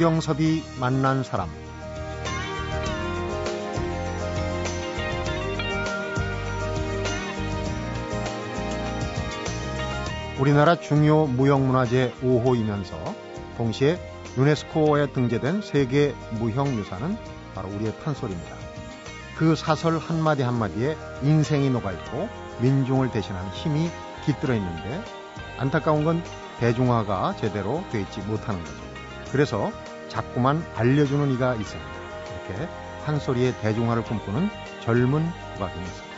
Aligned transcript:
성경섭이 0.00 0.62
만난 0.80 1.22
사람 1.22 1.50
우리나라 10.40 10.76
중요 10.76 11.26
무형문화재 11.26 12.14
5호이면서 12.22 13.14
동시에 13.58 14.00
유네스코에 14.38 15.12
등재된 15.12 15.60
세계 15.60 16.14
무형유산은 16.38 17.18
바로 17.54 17.68
우리의 17.68 17.94
판소리입니다. 18.02 18.56
그 19.36 19.54
사설 19.54 19.98
한마디 19.98 20.42
한마디에 20.42 20.96
인생이 21.22 21.68
녹아있고 21.68 22.26
민중을 22.62 23.10
대신하는 23.10 23.50
힘이 23.50 23.90
깃들어 24.24 24.54
있는데 24.54 25.04
안타까운 25.58 26.04
건 26.04 26.24
대중화가 26.58 27.36
제대로 27.36 27.84
돼 27.92 28.00
있지 28.00 28.20
못하는 28.20 28.64
거죠. 28.64 28.80
그래서 29.30 29.70
자꾸만 30.10 30.62
알려주는 30.74 31.30
이가 31.32 31.54
있습니다. 31.54 31.90
이렇게 32.48 32.68
판소리의 33.04 33.54
대중화를 33.62 34.02
꿈꾸는 34.04 34.50
젊은 34.84 35.24
국악인이 35.54 35.84
있습니다. 35.84 36.10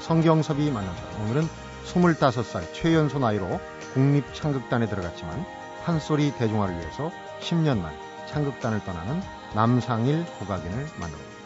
성경섭이 0.00 0.70
사람 0.70 0.86
오늘은 1.22 1.48
25살 1.84 2.72
최연소 2.72 3.18
나이로 3.18 3.60
국립창극단에 3.94 4.86
들어갔지만 4.86 5.44
판소리 5.84 6.32
대중화를 6.36 6.78
위해서 6.78 7.10
10년 7.40 7.80
만 7.80 7.92
창극단을 8.28 8.84
떠나는 8.84 9.20
남상일 9.54 10.24
국악인을 10.38 10.76
만납니다. 10.98 11.45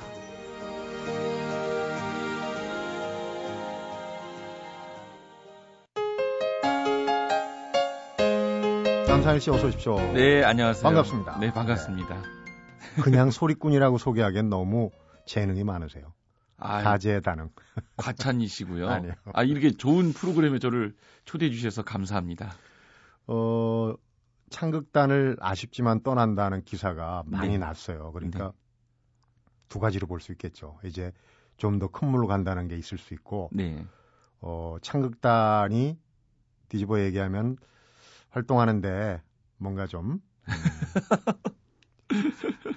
남상일 9.20 9.40
씨 9.42 9.50
어서 9.50 9.66
오십시오. 9.66 9.96
네, 10.14 10.42
안녕하세요. 10.44 10.82
반갑습니다. 10.82 11.38
네, 11.40 11.52
반갑습니다. 11.52 12.22
네. 12.22 13.02
그냥 13.02 13.30
소리꾼이라고 13.30 13.98
소개하기엔 13.98 14.48
너무 14.48 14.90
재능이 15.26 15.62
많으세요. 15.62 16.14
아, 16.56 16.82
다재다능. 16.82 17.50
과찬이시고요. 17.98 18.88
아니요. 18.88 19.12
아, 19.34 19.42
이렇게 19.42 19.72
좋은 19.72 20.14
프로그램에 20.14 20.58
저를 20.58 20.94
초대해 21.26 21.50
주셔서 21.50 21.82
감사합니다. 21.82 22.54
어, 23.26 23.92
창극단을 24.48 25.36
아쉽지만 25.38 26.02
떠난다는 26.02 26.64
기사가 26.64 27.22
많이 27.26 27.50
네. 27.52 27.58
났어요. 27.58 28.12
그러니까 28.12 28.54
두 29.68 29.80
가지로 29.80 30.06
볼 30.06 30.20
수 30.20 30.32
있겠죠. 30.32 30.78
이제 30.82 31.12
좀 31.58 31.78
더 31.78 31.88
큰 31.88 32.08
물로 32.08 32.26
간다는 32.26 32.68
게 32.68 32.76
있을 32.78 32.96
수 32.96 33.12
있고, 33.12 33.50
네. 33.52 33.84
어, 34.40 34.76
창극단이 34.80 35.98
뒤집어 36.70 37.00
얘기하면 37.00 37.58
활동하는데 38.30 39.22
뭔가 39.58 39.86
좀 39.86 40.12
음, 40.12 40.20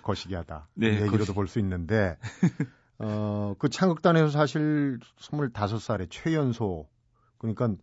거시기하다. 0.03 0.67
네, 0.75 0.87
이 0.87 0.91
얘기로도 1.01 1.25
거시- 1.25 1.33
볼수 1.35 1.59
있는데 1.59 2.17
어, 2.99 3.55
그 3.57 3.69
창극단에서 3.69 4.29
사실 4.29 4.99
25살에 5.17 6.07
최연소 6.09 6.87
그러니까 7.37 7.73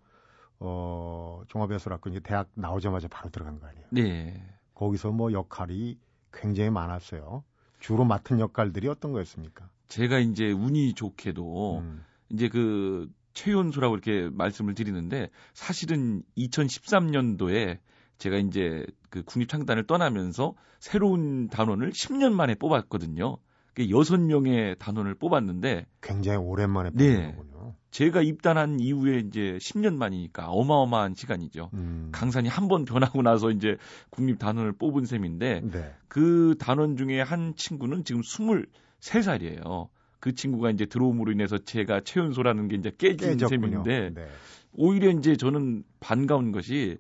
어, 0.59 1.43
종합예술학교 1.49 2.11
이제 2.11 2.21
대학 2.21 2.49
나오자마자 2.55 3.09
바로 3.09 3.31
들어간 3.31 3.59
거 3.61 3.67
아니에요. 3.67 3.87
네. 3.91 4.43
거기서 4.75 5.11
뭐 5.11 5.33
역할이 5.33 5.99
굉장히 6.33 6.71
많았어요. 6.71 7.45
주로 7.81 8.05
맡은 8.05 8.41
역할들이 8.41 8.89
어떤 8.89 9.13
거였습니까? 9.13 9.69
제가 9.89 10.19
이제 10.19 10.51
운이 10.53 10.95
좋게도 10.95 11.79
음, 11.81 12.05
이제 12.29 12.49
그 12.49 13.11
최연소라고 13.35 13.95
이렇게 13.95 14.29
말씀을 14.33 14.75
드리는데 14.75 15.31
사실은 15.55 16.23
2013년도에 16.37 17.79
제가 18.19 18.37
이제 18.37 18.85
그 19.09 19.23
국립창단을 19.23 19.87
떠나면서 19.87 20.55
새로운 20.79 21.49
단원을 21.49 21.91
10년 21.91 22.33
만에 22.33 22.55
뽑았거든요. 22.55 23.39
그 23.75 23.87
6명의 23.87 24.79
단원을 24.79 25.15
뽑았는데 25.15 25.87
굉장히 26.01 26.39
오랜만에 26.39 26.91
네. 26.93 27.33
뽑은 27.33 27.37
거군요. 27.37 27.75
제가 27.93 28.21
입단한 28.23 28.79
이후에 28.79 29.19
이제 29.19 29.59
10년 29.61 29.95
만이니까 29.95 30.49
어마어마한 30.51 31.15
시간이죠. 31.15 31.71
음, 31.75 32.11
강산이 32.13 32.49
한 32.49 32.69
번 32.69 32.85
변하고 32.85 33.23
나서 33.23 33.51
이제 33.51 33.77
국립 34.11 34.39
단원을 34.39 34.73
뽑은 34.73 35.07
셈인데 35.07 35.63
네. 35.73 35.95
그 36.09 36.55
단원 36.59 36.97
중에 36.97 37.21
한 37.21 37.55
친구는 37.57 38.05
지금 38.05 38.21
23살이에요. 38.23 39.89
그 40.21 40.35
친구가 40.35 40.71
이제 40.71 40.87
들어옴으로 40.87 41.33
인해서 41.33 41.59
제가 41.59 42.03
최연소라는 42.03 42.69
게 42.69 42.77
이제 42.77 42.93
깨진 42.97 43.31
깨졌군요. 43.39 43.85
셈인데 43.85 44.11
네. 44.15 44.29
오히려 44.73 45.11
이제 45.11 45.37
저는 45.37 45.83
반가운 45.99 46.53
것이 46.53 46.99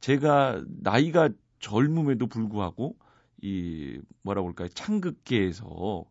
제가 0.00 0.62
나이가 0.80 1.28
젊음에도 1.60 2.26
불구하고 2.26 2.96
이 3.40 4.00
뭐라고 4.22 4.48
할까요 4.48 4.68
창극계에서 4.74 6.04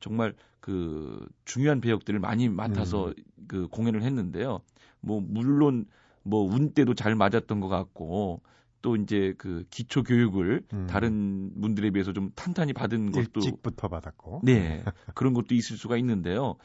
정말 0.00 0.34
그 0.60 1.26
중요한 1.44 1.80
배역들을 1.80 2.18
많이 2.20 2.48
맡아서 2.48 3.08
음. 3.08 3.14
그 3.48 3.68
공연을 3.68 4.02
했는데요. 4.02 4.60
뭐 5.00 5.20
물론 5.20 5.86
뭐 6.24 6.44
운 6.44 6.70
때도 6.72 6.94
잘 6.94 7.14
맞았던 7.16 7.60
것 7.60 7.68
같고 7.68 8.42
또 8.82 8.96
이제 8.96 9.34
그 9.38 9.64
기초 9.70 10.02
교육을 10.02 10.62
음. 10.72 10.86
다른 10.88 11.52
분들에 11.60 11.90
비해서 11.90 12.12
좀 12.12 12.30
탄탄히 12.34 12.72
받은 12.72 13.12
것도 13.12 13.40
일찍부터 13.40 13.88
받았고. 13.88 14.40
네. 14.44 14.84
그런 15.14 15.32
것도 15.34 15.54
있을 15.54 15.76
수가 15.76 15.96
있는데요. 15.96 16.56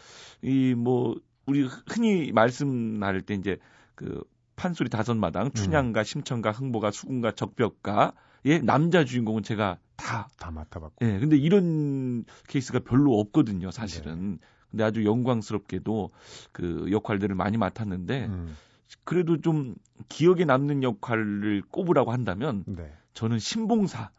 이 0.42 0.74
뭐 0.76 1.16
우리 1.46 1.64
흔히 1.88 2.32
말씀 2.34 3.00
나눌 3.00 3.22
때 3.22 3.34
이제 3.34 3.58
그 3.96 4.22
판소리 4.58 4.90
다섯 4.90 5.16
마당, 5.16 5.52
춘향가, 5.52 6.04
심청가, 6.04 6.52
흥보가, 6.52 6.92
수군가, 6.92 7.32
적벽가의 7.32 8.64
남자 8.64 9.06
주인공은 9.06 9.44
제가 9.44 9.78
다 9.96 10.28
다 10.38 10.52
맡아봤고. 10.52 11.06
예. 11.06 11.20
근데 11.20 11.38
이런 11.38 12.26
케이스가 12.48 12.80
별로 12.80 13.20
없거든요, 13.20 13.72
사실은. 13.72 14.40
근데 14.70 14.84
아주 14.84 15.06
영광스럽게도 15.06 16.12
그 16.52 16.88
역할들을 16.92 17.34
많이 17.36 17.58
맡았는데 17.58 18.26
음, 18.26 18.56
그래도 19.04 19.42
좀 19.42 19.76
기억에 20.10 20.46
남는 20.46 20.84
역할을 20.84 21.64
꼽으라고 21.70 22.12
한다면 22.12 22.64
네. 22.68 22.92
저는 23.14 23.40
신봉사 23.40 24.12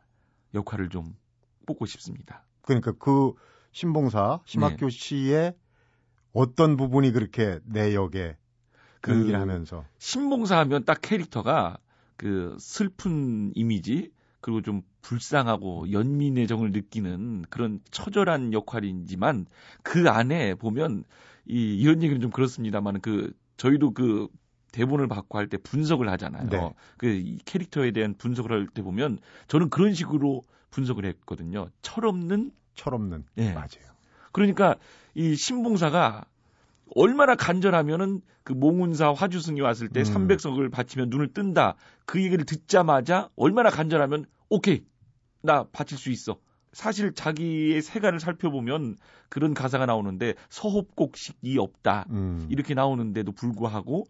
역할을 0.55 0.89
좀 0.89 1.15
뽑고 1.67 1.87
싶습니다. 1.87 2.45
그러니까 2.63 2.93
그 2.93 3.33
신봉사 3.73 4.41
심학교 4.45 4.89
씨의 4.89 5.55
어떤 6.33 6.77
부분이 6.77 7.13
그렇게 7.13 7.61
내 7.65 7.95
역에 7.95 8.37
그 9.01 9.33
하면서 9.33 9.85
신봉사 9.99 10.59
하면 10.59 10.85
딱 10.85 11.01
캐릭터가 11.01 11.79
그 12.17 12.57
슬픈 12.59 13.53
이미지 13.55 14.11
그리고 14.41 14.63
좀 14.63 14.83
불쌍하고 15.03 15.91
연민의 15.93 16.47
정을 16.47 16.73
느끼는 16.73 17.45
그런 17.49 17.81
처절한 17.91 18.53
역할이지만 18.53 19.47
그 19.83 20.09
안에 20.09 20.55
보면 20.55 21.05
이 21.47 21.77
이런 21.77 22.03
얘기는 22.03 22.21
좀 22.21 22.31
그렇습니다만 22.31 23.01
그 23.01 23.33
저희도 23.57 23.93
그 23.93 24.29
대본을 24.79 25.09
받고 25.09 25.39
할 25.39 25.49
때 25.49 25.57
분석을 25.57 26.09
하잖아요. 26.11 26.49
네. 26.49 26.71
그이 26.99 27.39
캐릭터에 27.45 27.91
대한 27.91 28.15
분석을 28.17 28.53
할 28.53 28.67
때 28.69 28.83
보면 28.83 29.19
저는 29.49 29.71
그런 29.71 29.93
식으로 29.93 30.43
분석을 30.71 31.05
했거든요. 31.07 31.69
철없는 31.83 32.53
철없는 32.77 33.25
네. 33.35 33.53
맞아요. 33.55 33.89
그러니까 34.31 34.77
이 35.15 35.35
신봉사가 35.35 36.25
얼마나 36.95 37.35
간절하면은 37.35 38.21
그 38.45 38.53
몽운사 38.53 39.13
화주승이 39.15 39.61
왔을 39.61 39.89
때 39.89 40.01
음. 40.01 40.05
300석을 40.05 40.71
바치면 40.71 41.11
눈을 41.11 41.33
뜬다. 41.33 41.75
그 42.07 42.23
얘기를 42.23 42.45
듣자마자 42.45 43.31
얼마나 43.37 43.71
간절하면 43.71 44.27
오케이 44.49 44.85
나 45.43 45.65
바칠 45.73 45.99
수 45.99 46.11
있어. 46.11 46.39
사실 46.73 47.13
자기의 47.15 47.83
세간을 47.83 48.21
살펴보면 48.21 48.97
그런 49.29 49.55
가사가 49.55 49.87
나오는데 49.87 50.35
서홉곡식이 50.51 51.59
없다. 51.59 52.05
음, 52.11 52.47
이렇게 52.51 52.75
나오는데도 52.75 53.33
불구하고 53.33 54.07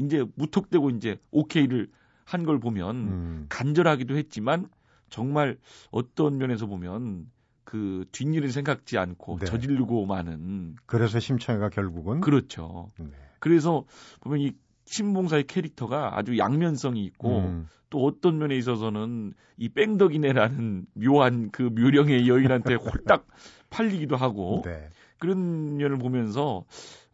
이제 0.00 0.24
무턱대고 0.34 0.90
이제 0.90 1.18
오케이를 1.30 1.88
한 2.24 2.44
걸 2.44 2.60
보면 2.60 2.96
음, 2.96 3.46
간절하기도 3.48 4.16
했지만 4.16 4.68
정말 5.08 5.58
어떤 5.90 6.38
면에서 6.38 6.66
보면 6.66 7.26
그 7.64 8.04
뒷일을 8.12 8.52
생각지 8.52 8.98
않고 8.98 9.38
네. 9.40 9.46
저지르고 9.46 10.06
마는 10.06 10.76
그래서 10.86 11.18
심청이가 11.18 11.70
결국은 11.70 12.20
그렇죠. 12.20 12.90
네. 12.98 13.10
그래서 13.40 13.84
보면 14.20 14.40
이 14.40 14.52
신봉사의 14.84 15.44
캐릭터가 15.48 16.16
아주 16.18 16.38
양면성이 16.38 17.04
있고 17.04 17.38
음, 17.40 17.68
또 17.90 18.04
어떤 18.04 18.38
면에 18.38 18.56
있어서는 18.56 19.34
이 19.56 19.68
뺑덕이네라는 19.68 20.86
묘한 20.94 21.50
그 21.50 21.62
묘령의 21.62 22.28
여인한테 22.28 22.74
홀딱 22.74 23.26
팔리기도 23.70 24.16
하고 24.16 24.62
네. 24.64 24.88
그런 25.20 25.76
면을 25.76 25.98
보면서 25.98 26.64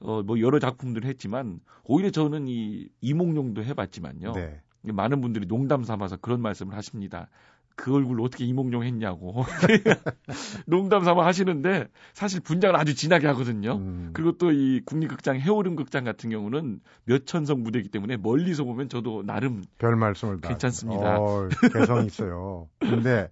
어 0.00 0.22
뭐 0.22 0.40
여러 0.40 0.58
작품들을 0.58 1.06
했지만 1.08 1.60
오히려 1.84 2.10
저는 2.10 2.48
이 2.48 2.88
이몽룡도 3.00 3.62
해봤지만요. 3.64 4.32
네. 4.32 4.60
많은 4.82 5.20
분들이 5.20 5.46
농담 5.46 5.84
삼아서 5.84 6.16
그런 6.16 6.40
말씀을 6.40 6.74
하십니다. 6.76 7.28
그 7.76 7.94
얼굴로 7.94 8.24
어떻게 8.24 8.44
이몽룡 8.46 8.84
했냐고. 8.84 9.44
농담 10.66 11.04
삼아 11.04 11.26
하시는데 11.26 11.88
사실 12.14 12.40
분장을 12.40 12.74
아주 12.76 12.94
진하게 12.94 13.26
하거든요. 13.28 13.76
음, 13.76 14.10
그리고 14.12 14.32
또 14.38 14.50
이 14.50 14.80
국립극장 14.84 15.38
해오름 15.38 15.76
극장 15.76 16.04
같은 16.04 16.30
경우는 16.30 16.80
몇 17.04 17.26
천석 17.26 17.60
무대이기 17.60 17.88
때문에 17.90 18.16
멀리서 18.16 18.64
보면 18.64 18.88
저도 18.88 19.22
나름 19.24 19.64
별 19.78 19.96
말씀을 19.96 20.40
다 20.40 20.48
괜찮습니다. 20.48 21.18
어, 21.20 21.48
개성 21.72 22.06
있어요. 22.06 22.68
근데 22.80 23.28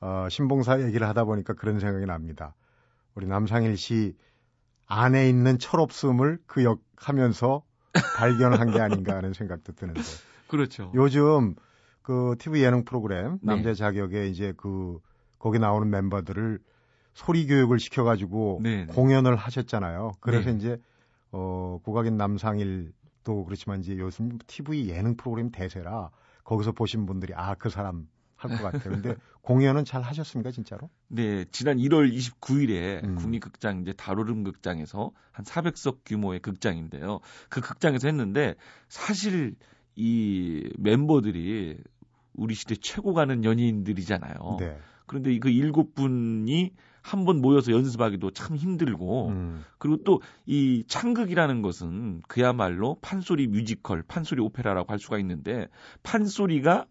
어, 0.00 0.26
신봉사 0.28 0.82
얘기를 0.82 1.06
하다 1.08 1.24
보니까 1.24 1.54
그런 1.54 1.78
생각이 1.80 2.04
납니다. 2.06 2.54
우리 3.14 3.26
남상일 3.26 3.76
씨 3.76 4.14
안에 4.86 5.28
있는 5.28 5.58
철없음을 5.58 6.38
그 6.46 6.64
역하면서 6.64 7.62
발견한 8.16 8.70
게 8.72 8.80
아닌가 8.80 9.16
하는 9.16 9.32
생각도 9.32 9.72
드는데. 9.72 10.00
그렇죠. 10.48 10.90
요즘 10.94 11.54
그 12.02 12.36
TV 12.38 12.62
예능 12.62 12.84
프로그램 12.84 13.38
네. 13.42 13.54
남자 13.54 13.74
자격에 13.74 14.28
이제 14.28 14.52
그 14.56 14.98
거기 15.38 15.58
나오는 15.58 15.88
멤버들을 15.88 16.58
소리 17.14 17.46
교육을 17.46 17.78
시켜가지고 17.78 18.60
네, 18.62 18.86
네. 18.86 18.92
공연을 18.92 19.36
하셨잖아요. 19.36 20.12
그래서 20.20 20.50
네. 20.50 20.56
이제 20.56 20.78
어 21.30 21.78
국악인 21.82 22.16
남상일 22.16 22.92
도 23.24 23.44
그렇지만 23.44 23.80
이제 23.80 23.96
요즘 23.98 24.36
TV 24.46 24.88
예능 24.88 25.16
프로그램 25.16 25.50
대세라 25.50 26.10
거기서 26.42 26.72
보신 26.72 27.06
분들이 27.06 27.32
아 27.36 27.54
그 27.54 27.70
사람 27.70 28.08
할 28.42 28.56
것 28.58 28.62
같아요. 28.62 28.94
근데 28.94 29.14
공연은 29.42 29.84
잘 29.84 30.02
하셨습니까 30.02 30.50
진짜로? 30.50 30.90
네, 31.08 31.44
지난 31.52 31.78
1월 31.78 32.12
29일에 32.12 33.04
음. 33.04 33.14
국립극장 33.16 33.80
이제 33.82 33.92
다로름 33.92 34.44
극장에서 34.44 35.10
한 35.30 35.44
400석 35.44 35.98
규모의 36.04 36.40
극장인데요. 36.40 37.20
그 37.48 37.60
극장에서 37.60 38.08
했는데 38.08 38.54
사실 38.88 39.54
이 39.94 40.68
멤버들이 40.78 41.78
우리 42.34 42.54
시대 42.54 42.74
최고 42.76 43.12
가는 43.14 43.44
연예인들이잖아요. 43.44 44.56
네. 44.58 44.78
그런데 45.06 45.38
그 45.38 45.50
일곱 45.50 45.94
분이 45.94 46.70
한 47.02 47.24
번 47.24 47.40
모여서 47.40 47.72
연습하기도 47.72 48.30
참 48.30 48.56
힘들고 48.56 49.28
음, 49.30 49.64
그리고 49.78 50.04
또 50.04 50.20
이 50.46 50.84
창극이라는 50.86 51.60
것은 51.60 52.22
그야말로 52.28 52.96
판소리 53.02 53.48
뮤지컬, 53.48 54.02
판소리 54.04 54.40
오페라라고 54.40 54.90
할 54.92 55.00
수가 55.00 55.18
있는데 55.18 55.66
판소리가 56.04 56.86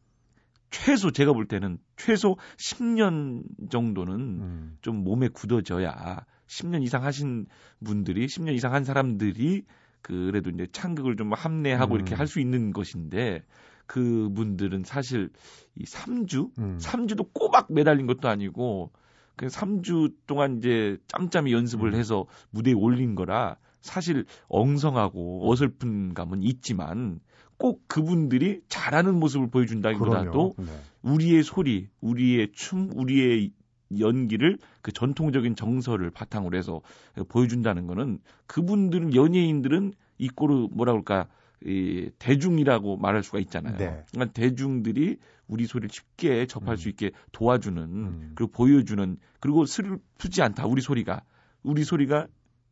최소 0.72 1.12
제가 1.12 1.34
볼 1.34 1.46
때는 1.46 1.78
최소 1.98 2.38
10년 2.58 3.44
정도는 3.70 4.16
음, 4.16 4.78
좀 4.82 5.04
몸에 5.04 5.28
굳어져야 5.28 6.26
10년 6.48 6.82
이상 6.84 7.04
하신 7.04 7.46
분들이 7.84 8.26
10년 8.26 8.54
이상 8.54 8.74
한 8.74 8.84
사람들이 8.84 9.64
그래도 10.02 10.50
이제 10.50 10.66
창극을 10.72 11.16
좀 11.16 11.34
합내하고 11.34 11.94
음. 11.94 11.96
이렇게 11.98 12.16
할 12.16 12.26
수 12.26 12.40
있는 12.40 12.72
것인데 12.74 13.44
그 13.86 14.30
분들은 14.34 14.84
사실 14.86 15.30
이 15.76 15.84
3주 15.84 16.58
음. 16.58 16.78
3주도 16.80 17.32
꼬박 17.34 17.72
매달린 17.72 18.08
것도 18.08 18.30
아니고 18.30 18.92
그 19.36 19.48
3주 19.48 20.14
동안 20.26 20.58
이제 20.58 20.98
짬짬이 21.08 21.52
연습을 21.52 21.94
음. 21.94 22.00
해서 22.00 22.26
무대에 22.52 22.74
올린 22.74 23.16
거라 23.16 23.58
사실 23.82 24.26
엉성하고 24.48 25.52
어설픈 25.52 26.14
감은 26.14 26.44
있지만 26.44 27.20
꼭 27.62 27.88
그분들이 27.88 28.62
잘하는 28.70 29.20
모습을 29.20 29.52
보여준다기보다도. 29.52 30.56
네. 30.58 30.66
우리의 31.04 31.44
소리, 31.44 31.90
우리의 32.02 32.54
춤, 32.54 32.90
우리의 32.92 33.52
연기를 34.00 34.58
그 34.82 34.92
전통적인 34.92 35.56
정서를 35.56 36.10
바탕으로 36.10 36.58
해서 36.58 36.82
보여준다는 37.30 37.86
거는 37.86 38.18
그분들은 38.48 39.14
연예인들은 39.14 39.94
이꼬르 40.18 40.70
뭐라 40.72 40.94
그럴까 40.94 41.28
이 41.64 42.10
대중이라고 42.18 42.98
말할 42.98 43.22
수가 43.22 43.38
있잖아요. 43.38 43.78
네. 43.78 44.04
그러니까 44.12 44.34
대중들이 44.34 45.18
우리 45.48 45.68
소리를 45.68 45.90
쉽게 45.92 46.48
접할 46.48 46.74
음. 46.74 46.78
수 46.78 46.90
있게 46.90 47.12
도와주는 47.32 47.84
음. 47.84 48.32
그리고 48.34 48.52
보여주는 48.54 49.18
그리고 49.40 49.68
슬프지 49.68 50.42
않다 50.42 50.66
우리 50.66 50.82
소리가 50.82 51.22
우리 51.62 51.84
소리가 51.84 52.26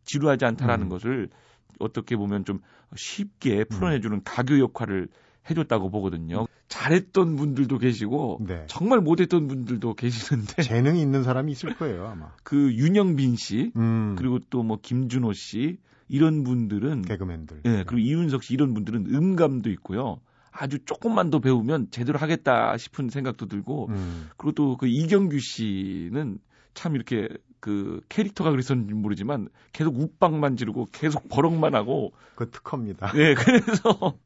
지루하지 0.06 0.46
않다라는 0.46 0.88
음. 0.88 0.90
것을 0.90 1.30
어떻게 1.80 2.16
보면 2.16 2.46
좀 2.46 2.60
쉽게 2.96 3.64
풀어내주는 3.66 4.24
가교 4.24 4.60
역할을 4.60 5.08
해줬다고 5.50 5.90
보거든요. 5.90 6.46
잘했던 6.68 7.36
분들도 7.36 7.78
계시고 7.80 8.40
네. 8.48 8.64
정말 8.68 9.00
못했던 9.00 9.48
분들도 9.48 9.96
계시는데 9.96 10.62
재능이 10.62 11.02
있는 11.02 11.24
사람이 11.24 11.52
있을 11.52 11.76
거예요 11.76 12.08
아마. 12.08 12.32
그 12.44 12.74
윤영빈 12.74 13.36
씨 13.36 13.72
음, 13.76 14.16
그리고 14.18 14.40
또 14.50 14.62
뭐 14.64 14.78
김준호 14.82 15.34
씨 15.34 15.78
이런 16.08 16.44
분들은 16.44 17.04
개그맨들. 17.04 17.62
예 17.66 17.84
그리고 17.88 17.98
이윤석 18.00 18.44
씨 18.44 18.54
이런 18.54 18.74
분들은 18.74 19.08
음감도 19.14 19.70
있고요. 19.72 20.20
아주 20.52 20.80
조금만 20.86 21.30
더 21.30 21.40
배우면 21.40 21.88
제대로 21.92 22.20
하겠다 22.20 22.76
싶은 22.78 23.10
생각도 23.10 23.46
들고 23.48 23.88
음, 23.90 24.28
그리고 24.38 24.52
또 24.54 24.78
그 24.78 24.88
이경규 24.88 25.40
씨는 25.40 26.38
참 26.74 26.96
이렇게 26.96 27.28
그 27.60 28.02
캐릭터가 28.10 28.52
그랬었는지 28.52 28.94
모르지만 28.94 29.50
계속 29.74 29.98
웃방만 29.98 30.56
지르고 30.56 30.88
계속 30.92 31.28
버럭만 31.30 31.76
하고 31.76 32.14
그 32.36 32.50
특허입니다. 32.50 33.12
예 33.16 33.34
그래서 33.36 34.18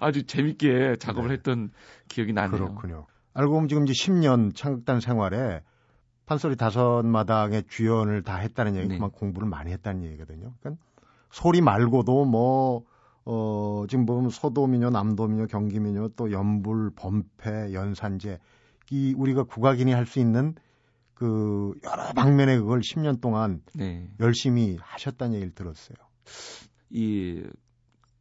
아주 0.00 0.24
재밌게 0.24 0.96
작업을 0.98 1.28
네. 1.28 1.34
했던 1.34 1.70
기억이 2.08 2.32
나네요. 2.32 2.50
그렇군요. 2.50 3.06
알고 3.34 3.52
보면 3.52 3.68
지금 3.68 3.84
이제 3.84 3.92
10년 3.92 4.54
창극단 4.54 5.00
생활에 5.00 5.62
판소리 6.26 6.56
다섯 6.56 7.02
마당의 7.04 7.64
주연을 7.68 8.22
다 8.22 8.36
했다는 8.36 8.76
얘기, 8.76 8.88
네. 8.88 8.98
공부를 8.98 9.48
많이 9.48 9.72
했다는 9.72 10.04
얘기거든요. 10.04 10.54
그러니까 10.60 10.82
소리 11.30 11.60
말고도 11.60 12.24
뭐, 12.24 12.84
어, 13.24 13.84
지금 13.88 14.06
보면 14.06 14.30
소도민요, 14.30 14.90
남도민요, 14.90 15.48
경기민요, 15.48 16.08
또 16.10 16.30
연불, 16.32 16.92
범패, 16.94 17.74
연산제, 17.74 18.38
이 18.90 19.14
우리가 19.16 19.42
국악인이 19.44 19.92
할 19.92 20.06
수 20.06 20.18
있는 20.18 20.54
그 21.14 21.72
여러 21.84 22.12
방면의 22.12 22.58
그걸 22.58 22.80
10년 22.80 23.20
동안 23.20 23.62
네. 23.74 24.10
열심히 24.20 24.76
하셨다는 24.80 25.34
얘기를 25.34 25.54
들었어요. 25.54 25.96
이, 26.90 27.42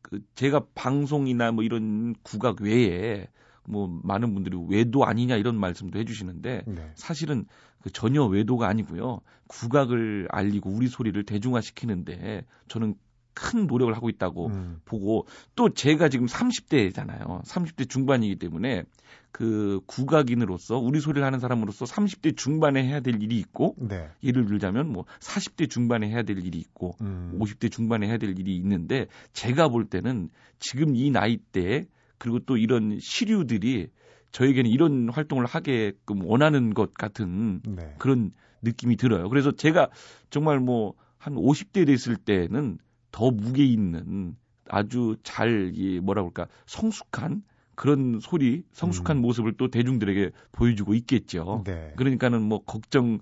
그, 0.01 0.22
제가 0.36 0.68
방송이나 0.75 1.51
뭐 1.51 1.63
이런 1.63 2.16
국악 2.24 2.62
외에 2.62 3.28
뭐 3.66 3.88
많은 4.04 4.34
분들이 4.34 4.57
외도 4.68 5.06
아니냐 5.06 5.38
이런 5.38 5.57
말씀도 5.57 5.98
해주시는데 6.00 6.63
네. 6.68 6.92
사실은 6.95 7.45
그 7.81 7.92
전혀 7.92 8.24
외도가 8.24 8.68
아니고요. 8.68 9.22
국악을 9.48 10.28
알리고 10.31 10.69
우리 10.69 10.88
소리를 10.88 11.22
대중화시키는데 11.25 12.46
저는 12.68 12.96
큰 13.34 13.68
노력을 13.68 13.94
하고 13.96 14.10
있다고 14.10 14.48
음, 14.48 14.82
보고 14.86 15.28
또 15.56 15.70
제가 15.70 16.10
지금 16.10 16.28
30대잖아요. 16.28 17.44
30대 17.44 17.90
중반이기 17.90 18.38
때문에 18.38 18.84
그 19.32 19.80
국악인으로서 19.88 20.78
우리 20.78 21.00
소리를 21.00 21.26
하는 21.26 21.40
사람으로서 21.40 21.86
30대 21.86 22.38
중반에 22.38 22.84
해야 22.84 23.00
될 23.00 23.22
일이 23.22 23.38
있고 23.40 23.76
네. 23.80 24.10
예를 24.24 24.46
들자면 24.46 24.92
뭐 24.92 25.06
40대 25.20 25.70
중반에 25.70 26.08
해야 26.10 26.24
될 26.24 26.38
일이 26.46 26.60
있고 26.60 26.96
음, 27.02 27.38
50대 27.40 27.72
중반에 27.72 28.08
해야 28.08 28.18
될 28.18 28.38
일이 28.38 28.56
있는데 28.58 29.08
제가 29.34 29.70
볼 29.70 29.86
때는 29.86 30.30
지금 30.60 30.96
이 30.96 31.10
나이 31.10 31.38
대에 31.38 31.86
그리고 32.18 32.40
또 32.40 32.58
이런 32.58 33.00
시류들이 33.00 33.88
저에게는 34.32 34.70
이런 34.70 35.10
활동을 35.10 35.46
하게끔 35.46 36.24
원하는 36.24 36.74
것 36.74 36.94
같은 36.94 37.62
네. 37.63 37.96
그런 38.00 38.32
느낌이 38.62 38.96
들어요. 38.96 39.30
그래서 39.30 39.52
제가 39.52 39.90
정말 40.30 40.60
뭐 40.60 40.96
한 41.24 41.36
50대 41.36 41.88
됐을 41.88 42.18
때는 42.18 42.80
더 43.13 43.32
무게 43.32 43.63
있는 43.63 44.36
아주 44.67 45.15
잘, 45.24 45.72
이 45.75 46.01
뭐라 46.01 46.24
그럴까, 46.24 46.48
성숙한 46.65 47.43
그런 47.75 48.20
소리, 48.22 48.63
성숙한 48.74 49.17
음. 49.17 49.22
모습을 49.22 49.53
또 49.58 49.70
대중들에게 49.70 50.32
보여주고 50.51 50.93
있겠죠. 50.96 51.63
네. 51.65 51.93
그러니까는 51.96 52.41
뭐 52.41 52.62
걱정, 52.63 53.20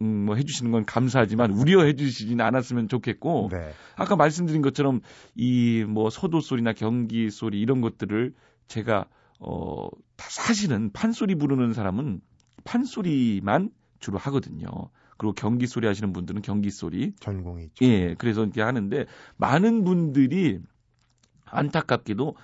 음, 0.00 0.24
뭐 0.24 0.36
해주시는 0.36 0.72
건 0.72 0.86
감사하지만 0.86 1.50
우려해 1.50 1.94
주시진 1.94 2.40
않았으면 2.40 2.88
좋겠고, 2.88 3.50
네. 3.52 3.72
아까 3.96 4.16
말씀드린 4.16 4.62
것처럼 4.62 5.02
이 5.34 5.84
뭐 5.86 6.08
서도 6.08 6.40
소리나 6.40 6.72
경기 6.72 7.28
소리 7.30 7.60
이런 7.60 7.82
것들을 7.82 8.32
제가 8.68 9.04
어 9.38 9.88
다 10.16 10.26
사실은 10.30 10.90
판소리 10.92 11.34
부르는 11.34 11.72
사람은 11.72 12.20
판소리만 12.64 13.70
주로 13.98 14.18
하거든요. 14.18 14.68
그리고 15.16 15.32
경기 15.34 15.66
소리 15.66 15.86
하시는 15.86 16.12
분들은 16.12 16.42
경기 16.42 16.70
소리. 16.70 17.12
전공이 17.20 17.64
있죠. 17.64 17.84
예, 17.84 18.14
그래서 18.18 18.42
이렇게 18.42 18.62
하는데 18.62 19.06
많은 19.36 19.84
분들이 19.84 20.60
안타깝게도 21.46 22.34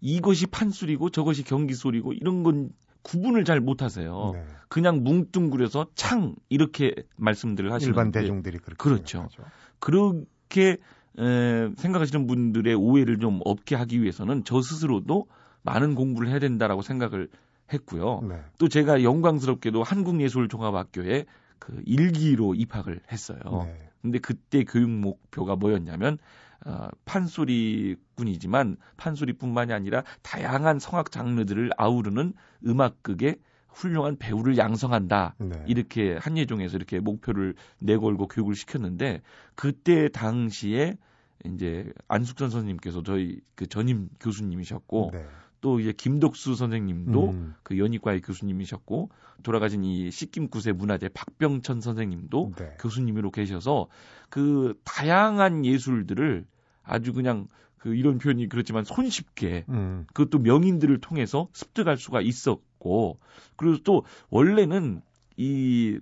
이것이 0.00 0.46
판소리고 0.46 1.10
저것이 1.10 1.44
경기 1.44 1.74
소리고 1.74 2.12
이런 2.12 2.42
건 2.42 2.70
구분을 3.02 3.44
잘 3.44 3.60
못하세요. 3.60 4.30
네. 4.34 4.44
그냥 4.68 5.02
뭉뚱그려서 5.02 5.86
창 5.94 6.34
이렇게 6.48 6.94
말씀들을 7.16 7.72
하시는데 7.72 7.90
일반 7.90 8.12
대중들이 8.12 8.58
그렇게 8.58 8.76
그렇죠. 8.76 9.28
생각하죠. 9.28 9.42
그렇게 9.78 10.76
에, 11.18 11.70
생각하시는 11.76 12.26
분들의 12.26 12.74
오해를 12.74 13.18
좀 13.18 13.40
없게 13.44 13.74
하기 13.74 14.02
위해서는 14.02 14.44
저 14.44 14.60
스스로도 14.62 15.26
많은 15.62 15.94
공부를 15.94 16.28
해야 16.28 16.38
된다라고 16.38 16.82
생각을 16.82 17.28
했고요. 17.72 18.20
네. 18.28 18.40
또 18.58 18.68
제가 18.68 19.02
영광스럽게도 19.02 19.82
한국예술종합학교에 19.82 21.26
그 21.60 21.80
일기로 21.86 22.56
입학을 22.56 23.00
했어요. 23.12 23.38
네. 23.66 23.90
근데 24.02 24.18
그때 24.18 24.64
교육 24.64 24.90
목표가 24.90 25.54
뭐였냐면 25.54 26.18
어, 26.66 26.88
판소리꾼이지만 27.04 28.76
판소리뿐만이 28.96 29.72
아니라 29.72 30.02
다양한 30.22 30.78
성악 30.78 31.12
장르들을 31.12 31.70
아우르는 31.76 32.34
음악극의 32.66 33.36
훌륭한 33.68 34.16
배우를 34.16 34.58
양성한다. 34.58 35.36
네. 35.38 35.64
이렇게 35.68 36.16
한예종에서 36.16 36.76
이렇게 36.76 36.98
목표를 36.98 37.54
내걸고 37.78 38.26
교육을 38.26 38.56
시켰는데 38.56 39.22
그때 39.54 40.08
당시에 40.08 40.98
이제 41.44 41.90
안숙선 42.08 42.50
선생님께서 42.50 43.02
저희 43.02 43.40
그 43.54 43.66
전임 43.66 44.08
교수님이셨고 44.18 45.10
네. 45.12 45.24
또 45.60 45.80
이제 45.80 45.92
김덕수 45.92 46.54
선생님도 46.54 47.30
음. 47.30 47.54
그 47.62 47.78
연희과의 47.78 48.22
교수님이셨고 48.22 49.10
돌아가신 49.42 49.84
이 49.84 50.10
식김구세 50.10 50.72
문화재 50.72 51.08
박병천 51.08 51.80
선생님도 51.80 52.52
네. 52.56 52.76
교수님으로 52.78 53.30
계셔서 53.30 53.88
그 54.28 54.78
다양한 54.84 55.64
예술들을 55.64 56.46
아주 56.82 57.12
그냥 57.12 57.48
그 57.76 57.94
이런 57.94 58.18
표현이 58.18 58.48
그렇지만 58.48 58.84
손쉽게 58.84 59.64
음. 59.68 60.06
그것도 60.12 60.38
명인들을 60.38 61.00
통해서 61.00 61.48
습득할 61.52 61.96
수가 61.96 62.20
있었고 62.20 63.18
그리고 63.56 63.78
또 63.84 64.04
원래는 64.28 65.00
이 65.36 65.98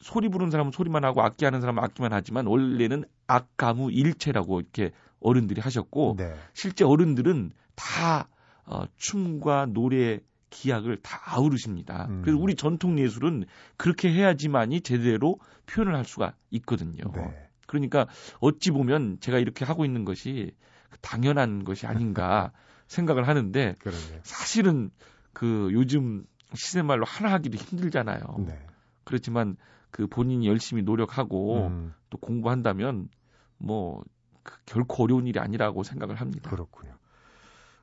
소리 0.00 0.28
부르는 0.28 0.50
사람은 0.50 0.72
소리만 0.72 1.04
하고 1.04 1.22
악기 1.22 1.44
하는 1.44 1.60
사람은 1.60 1.82
악기만 1.82 2.12
하지만 2.12 2.46
원래는 2.46 3.04
악가무 3.28 3.92
일체라고 3.92 4.60
이렇게 4.60 4.90
어른들이 5.20 5.60
하셨고 5.60 6.16
네. 6.18 6.34
실제 6.52 6.84
어른들은 6.84 7.52
다 7.76 8.28
어, 8.64 8.84
춤과 8.96 9.66
노래 9.70 10.20
기약을 10.50 10.98
다 10.98 11.20
아우르십니다. 11.24 12.06
음. 12.10 12.22
그래서 12.22 12.38
우리 12.38 12.54
전통 12.54 12.98
예술은 12.98 13.46
그렇게 13.76 14.12
해야지만이 14.12 14.82
제대로 14.82 15.38
표현을 15.66 15.94
할 15.94 16.04
수가 16.04 16.34
있거든요. 16.50 17.10
네. 17.14 17.48
그러니까 17.66 18.06
어찌 18.40 18.70
보면 18.70 19.18
제가 19.20 19.38
이렇게 19.38 19.64
하고 19.64 19.84
있는 19.84 20.04
것이 20.04 20.52
당연한 21.00 21.64
것이 21.64 21.86
아닌가 21.86 22.52
생각을 22.86 23.26
하는데 23.26 23.74
그러네요. 23.78 24.20
사실은 24.22 24.90
그 25.32 25.70
요즘 25.72 26.24
시세 26.54 26.82
말로 26.82 27.06
하나 27.06 27.32
하기도 27.32 27.56
힘들잖아요. 27.56 28.20
네. 28.46 28.58
그렇지만 29.04 29.56
그 29.90 30.06
본인이 30.06 30.46
열심히 30.46 30.82
노력하고 30.82 31.68
음, 31.68 31.94
또 32.10 32.18
공부한다면 32.18 33.08
뭐 33.56 34.02
그 34.42 34.58
결코 34.66 35.04
어려운 35.04 35.26
일이 35.26 35.38
아니라고 35.38 35.82
생각을 35.82 36.16
합니다. 36.16 36.50
그렇군요. 36.50 36.92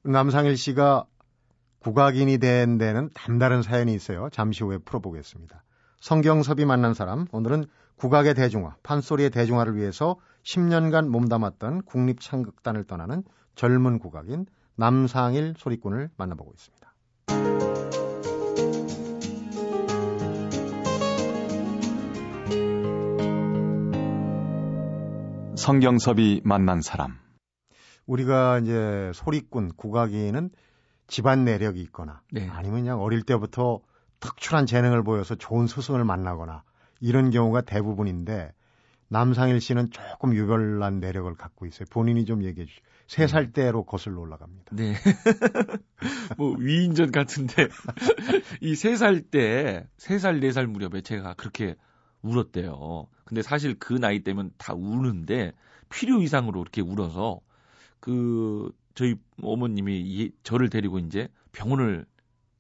남상일 0.04 0.56
씨가 0.58 1.06
국악인이 1.80 2.38
된 2.38 2.78
데는 2.78 3.10
남다른 3.14 3.62
사연이 3.62 3.94
있어요. 3.94 4.30
잠시 4.32 4.64
후에 4.64 4.78
풀어보겠습니다. 4.80 5.64
성경섭이 6.02 6.66
만난 6.66 6.94
사람, 6.94 7.26
오늘은 7.32 7.66
국악의 7.98 8.34
대중화, 8.34 8.76
판소리의 8.84 9.30
대중화를 9.30 9.76
위해서 9.76 10.16
10년간 10.44 11.10
몸담았던 11.10 11.84
국립창극단을 11.84 12.86
떠나는 12.86 13.24
젊은 13.56 14.00
국악인 14.00 14.46
남상일 14.76 15.56
소리꾼을 15.58 16.10
만나보고 16.16 16.54
있습니다. 16.54 16.80
성경섭이 25.58 26.42
만난 26.46 26.82
사람. 26.82 27.29
우리가 28.10 28.60
이제 28.60 29.12
소리꾼, 29.14 29.74
국악인은 29.76 30.50
집안 31.08 31.46
내력이 31.46 31.80
있거나 31.84 32.22
네. 32.32 32.48
아니면 32.50 32.82
그냥 32.82 33.02
어릴 33.02 33.22
때부터 33.22 33.82
특출한 34.20 34.66
재능을 34.66 35.04
보여서 35.04 35.36
좋은 35.36 35.68
스승을 35.68 36.04
만나거나 36.04 36.64
이런 37.00 37.30
경우가 37.30 37.62
대부분인데 37.62 38.52
남상일 39.10 39.60
씨는 39.62 39.90
조금 39.92 40.36
유별난 40.36 41.00
내력을 41.00 41.34
갖고 41.36 41.66
있어요. 41.66 41.86
본인이 41.90 42.26
좀 42.26 42.44
얘기해 42.44 42.66
주시죠. 42.66 42.84
세 43.08 43.26
살 43.28 43.52
때로 43.54 43.84
거슬러 43.86 44.22
올라갑니다. 44.22 44.76
네. 44.76 44.94
뭐 46.38 46.56
위인전 46.58 47.12
같은데 47.12 47.68
이 48.62 48.74
세 48.76 48.96
살 48.96 49.22
때, 49.22 49.88
세 49.98 50.20
살, 50.20 50.40
네 50.40 50.52
살 50.52 50.68
무렵에 50.68 51.02
제가 51.02 51.34
그렇게 51.36 51.76
울었대요. 52.22 53.08
근데 53.26 53.42
사실 53.42 53.78
그 53.80 53.94
나이 53.94 54.20
때면 54.24 54.52
다 54.58 54.74
우는데 54.76 55.54
필요 55.90 56.22
이상으로 56.22 56.62
이렇게 56.62 56.82
울어서 56.82 57.40
그 58.00 58.72
저희 58.96 59.16
어머님이 59.42 60.00
이, 60.02 60.32
저를 60.44 60.70
데리고 60.70 61.00
이제 61.00 61.30
병원을 61.52 62.06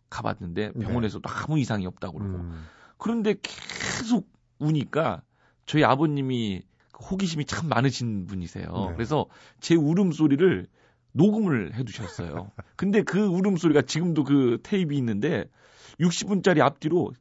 가봤는데 0.10 0.72
병원에서도 0.74 1.27
아무 1.29 1.60
이상이 1.60 1.86
없다고 1.86 2.17
그러고 2.19 2.38
음, 2.38 2.65
그런데 2.98 3.36
계속 3.41 4.27
우니까 4.60 5.22
저희 5.65 5.84
아버님이 5.84 6.63
그 6.91 7.05
호기심이 7.05 7.46
참 7.46 7.69
많으신 7.69 8.25
분이세요. 8.25 8.65
네. 8.89 8.93
그래서 8.96 9.27
제 9.60 9.75
울음소리를 9.75 10.67
녹음을 11.12 11.75
해 11.75 11.84
두셨어요. 11.84 12.51
근데 12.75 13.03
그 13.03 13.19
울음소리가 13.25 13.84
지금도 13.84 14.24
그 14.24 14.60
테이프 14.63 14.93
있는데 14.96 15.46
60분짜리 16.00 16.60
앞뒤로 16.62 17.12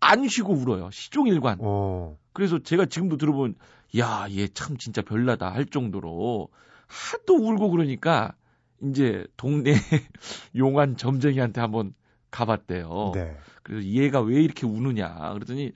안 0.00 0.26
쉬고 0.28 0.54
울어요. 0.54 0.90
시종일관. 0.90 1.60
오, 1.60 2.16
그래서 2.32 2.58
제가 2.58 2.86
지금도 2.86 3.16
들어보면 3.18 3.54
야, 3.98 4.26
얘 4.30 4.48
참 4.48 4.76
진짜 4.76 5.02
별나다 5.02 5.52
할 5.52 5.66
정도로 5.66 6.48
하도 6.90 7.36
울고 7.36 7.70
그러니까 7.70 8.34
이제 8.82 9.26
동네 9.36 9.74
용한 10.56 10.96
점쟁이한테 10.96 11.60
한번 11.60 11.94
가봤대요. 12.30 13.12
네. 13.14 13.36
그래서 13.62 13.86
얘가 13.86 14.20
왜 14.20 14.42
이렇게 14.42 14.66
우느냐 14.66 15.32
그랬더니 15.34 15.72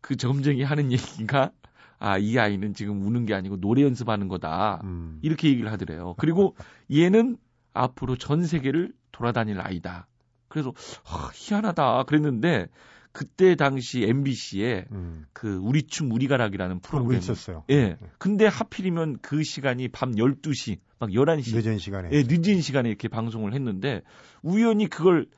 그 0.00 0.16
점쟁이 0.16 0.62
하는 0.62 0.92
얘기가 0.92 1.52
아 1.98 2.18
이 2.18 2.38
아이는 2.38 2.74
지금 2.74 3.02
우는 3.06 3.26
게 3.26 3.34
아니고 3.34 3.58
노래 3.60 3.82
연습하는 3.82 4.28
거다 4.28 4.80
음, 4.84 5.18
이렇게 5.22 5.48
얘기를 5.48 5.70
하더래요. 5.72 6.14
그리고 6.18 6.54
얘는 6.92 7.38
앞으로 7.72 8.16
전 8.16 8.44
세계를 8.44 8.92
돌아다닐 9.12 9.60
아이다. 9.60 10.06
그래서 10.48 10.72
아, 11.04 11.30
희한하다 11.34 12.04
그랬는데 12.04 12.68
그때 13.16 13.54
당시 13.54 14.02
MBC에 14.02 14.84
음, 14.92 15.24
그 15.32 15.56
우리 15.62 15.84
춤 15.84 16.12
우리 16.12 16.28
가락이라는 16.28 16.80
그러고 16.80 16.98
프로그램 16.98 17.18
있었어요. 17.18 17.64
예. 17.70 17.96
근데 18.18 18.46
하필이면 18.46 19.20
그 19.22 19.42
시간이 19.42 19.88
밤 19.88 20.12
12시 20.12 20.80
막 20.98 21.08
11시 21.08 21.54
늦은 21.54 21.78
시간에. 21.78 22.10
예, 22.12 22.24
늦은 22.28 22.60
시간에 22.60 22.90
이렇게 22.90 23.08
방송을 23.08 23.54
했는데 23.54 24.02
우연히 24.42 24.86
그걸 24.86 25.28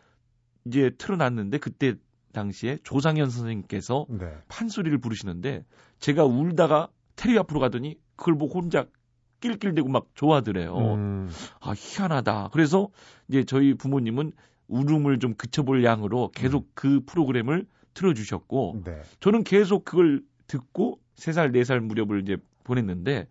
이제 0.64 0.90
틀어 0.98 1.14
놨는데 1.14 1.58
그때 1.58 1.94
당시에 2.32 2.78
조상현 2.82 3.30
선생님께서 3.30 4.06
네. 4.08 4.26
판소리를 4.48 4.98
부르시는데 4.98 5.64
제가 6.00 6.24
울다가 6.24 6.88
테레비 7.14 7.38
앞으로 7.38 7.60
가더니 7.60 7.96
그걸 8.16 8.36
보고 8.38 8.58
혼자 8.58 8.86
낄낄대고 9.38 9.88
막 9.88 10.08
좋아하더래요. 10.14 10.76
음, 10.76 11.30
아 11.60 11.74
희한하다. 11.76 12.48
그래서 12.52 12.88
이제 13.28 13.44
저희 13.44 13.74
부모님은 13.74 14.32
울음을 14.68 15.18
좀 15.18 15.34
그쳐볼 15.34 15.84
양으로 15.84 16.30
계속 16.34 16.68
그 16.74 17.00
프로그램을 17.06 17.66
틀어주셨고 17.94 18.82
네. 18.84 19.00
저는 19.20 19.44
계속 19.44 19.84
그걸 19.84 20.22
듣고 20.46 20.98
3살, 21.16 21.52
4살 21.52 21.80
무렵을 21.80 22.22
이제 22.22 22.36
보냈는데 22.64 23.26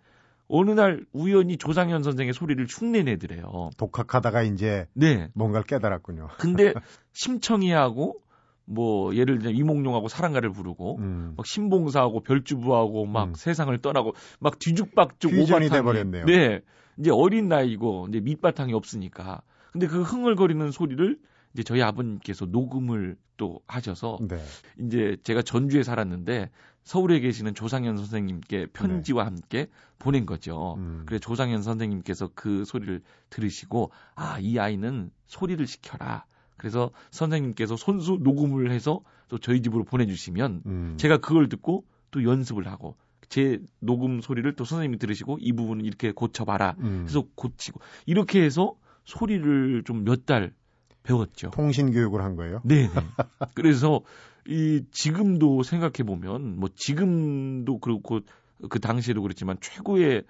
어느 0.50 0.72
날 0.72 1.06
우연히 1.14 1.58
조상현 1.58 2.04
선생의 2.04 2.34
소리를 2.34 2.66
흉내내더래요. 2.70 3.70
독학하다가 3.78 4.44
이제 4.44 4.88
네. 4.94 5.30
뭔가를 5.34 5.66
깨달았군요. 5.66 6.30
근데 6.38 6.74
심청이하고 7.14 8.22
뭐 8.66 9.16
예를 9.16 9.40
들면 9.40 9.56
이몽룡하고 9.58 10.08
사랑가를 10.10 10.52
부르고 10.52 10.98
음, 10.98 11.34
막 11.38 11.46
신봉사하고 11.46 12.22
별주부하고 12.22 13.06
막 13.06 13.30
음. 13.30 13.34
세상을 13.34 13.78
떠나고 13.80 14.14
막 14.40 14.60
뒤죽박죽 14.60 15.32
오바탕이- 15.32 15.72
돼버렸네요. 15.72 16.26
네. 16.26 16.62
이제 16.98 17.12
어린 17.12 17.48
나이고 17.48 18.08
이제 18.10 18.20
밑바탕이 18.20 18.74
없으니까. 18.74 19.42
근데 19.78 19.86
그 19.86 20.02
흥얼거리는 20.02 20.72
소리를 20.72 21.20
이제 21.54 21.62
저희 21.62 21.84
아버님께서 21.84 22.46
녹음을 22.48 23.16
또 23.38 23.62
하셔서 23.68 24.18
네. 24.28 24.44
이제 24.80 25.18
제가 25.22 25.44
전주에 25.44 25.84
살았는데 25.84 26.50
서울에 26.84 27.20
계시는 27.20 27.54
조상현 27.54 27.98
선생님께 27.98 28.68
편지와 28.74 29.28
함께 29.28 29.68
보낸 30.00 30.26
거죠. 30.26 30.76
음. 30.80 31.04
그래 31.06 31.20
조상현 31.20 31.62
선생님께서 31.62 32.32
그 32.34 32.66
소리를 32.66 33.02
들으시고 33.30 33.92
아 34.16 34.40
이 34.40 34.58
아이는 34.58 35.12
소리를 35.28 35.66
시켜라. 35.68 36.26
그래서 36.58 36.90
선생님께서 37.12 37.76
손수 37.76 38.18
녹음을 38.20 38.72
해서 38.72 39.02
또 39.30 39.38
저희 39.38 39.62
집으로 39.62 39.84
보내주시면 39.84 40.64
음, 40.66 40.94
제가 40.98 41.18
그걸 41.18 41.50
듣고 41.50 41.86
또 42.10 42.24
연습을 42.24 42.68
하고 42.68 42.98
제 43.30 43.60
녹음 43.80 44.22
소리를 44.22 44.52
또 44.56 44.64
선생님이 44.66 44.98
들으시고 44.98 45.38
이 45.40 45.54
부분은 45.54 45.86
이렇게 45.86 46.12
고쳐봐라. 46.14 46.78
음. 46.80 47.04
해서 47.08 47.26
고치고 47.36 47.80
이렇게 48.08 48.42
해서 48.42 48.74
소리를 49.08 49.84
좀 49.86 50.04
몇 50.04 50.26
달 50.26 50.52
배웠죠. 51.04 51.52
통신 51.52 51.92
교육을 51.94 52.22
한 52.22 52.36
거예요. 52.36 52.62
네. 52.66 52.90
그래서 53.56 54.02
이 54.46 54.84
지금도 54.92 55.64
생각해 55.64 56.04
보면 56.06 56.60
뭐 56.60 56.70
지금도 56.76 57.80
그렇고 57.80 58.20
그 58.70 58.80
당시에도 58.80 59.22
그렇지만 59.22 59.58
최고의 59.62 60.24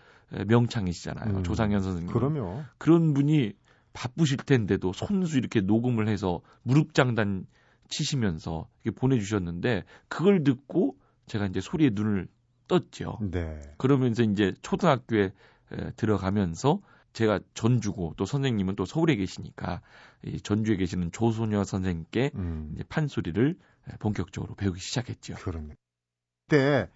명창이시잖아요. 0.48 1.38
음, 1.38 1.44
조상현 1.44 1.82
선생님. 1.82 2.14
그럼요. 2.14 2.64
그런 2.78 3.14
분이 3.16 3.54
바쁘실 3.94 4.38
텐데도 4.38 4.94
손수 4.94 5.38
이렇게 5.40 5.62
녹음을 5.62 6.08
해서 6.08 6.42
무릎 6.62 6.94
장단 6.94 7.48
치시면서 7.90 8.68
이렇게 8.84 9.00
보내주셨는데 9.00 9.84
그걸 10.10 10.44
듣고 10.44 10.96
제가 11.26 11.48
이제 11.48 11.60
소리에 11.60 11.90
눈을 11.94 12.28
떴죠. 12.68 13.18
네. 13.22 13.60
그러면서 13.78 14.22
이제 14.24 14.54
초등학교에 14.62 15.32
에, 15.72 15.92
들어가면서 15.96 16.82
제가 17.18 17.40
전주고 17.56 18.14
또 18.16 18.26
선생님은 18.26 18.76
또 18.76 18.86
서울에 18.86 19.16
계시니까 19.16 19.82
이 20.24 20.40
전주에 20.40 20.76
계시는 20.76 21.12
조소녀 21.12 21.64
선생님께 21.64 22.30
음, 22.36 22.74
이제 22.76 22.84
판소리를 22.88 23.56
에, 23.90 23.92
본격적으로 23.98 24.54
배우기 24.54 24.80
시작했죠. 24.80 25.34
그럼요. 25.34 25.70
그때 26.48 26.88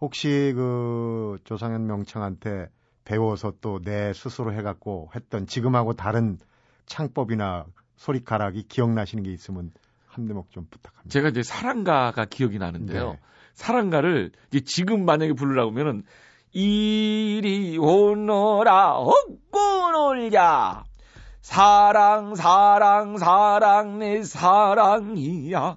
혹시 0.00 0.54
그 0.56 1.36
조상현 1.44 1.86
명창한테 1.86 2.70
배워서 3.04 3.52
또 3.60 3.80
내 3.84 4.14
스스로 4.14 4.54
해갖고 4.54 5.10
했던 5.14 5.46
지금하고 5.46 5.92
다른 5.92 6.38
창법이나 6.86 7.66
소리가락이 7.96 8.62
기억나시는 8.62 9.24
게 9.24 9.30
있으면 9.30 9.72
한 10.06 10.26
대목 10.26 10.50
좀 10.52 10.66
부탁합니다. 10.70 11.10
제가 11.10 11.28
이제 11.28 11.42
사랑가가 11.42 12.24
기억이 12.24 12.58
나는데요. 12.58 13.12
네. 13.12 13.20
사랑가를 13.52 14.32
이제 14.48 14.60
지금 14.60 15.04
만약에 15.04 15.34
부르라고 15.34 15.70
하면은 15.72 16.02
이리 16.52 17.78
오너라 17.78 18.96
얻고 18.98 19.90
놀자 19.92 20.84
사랑 21.40 22.34
사랑 22.34 23.18
사랑 23.18 23.98
내 24.00 24.22
사랑이야 24.22 25.76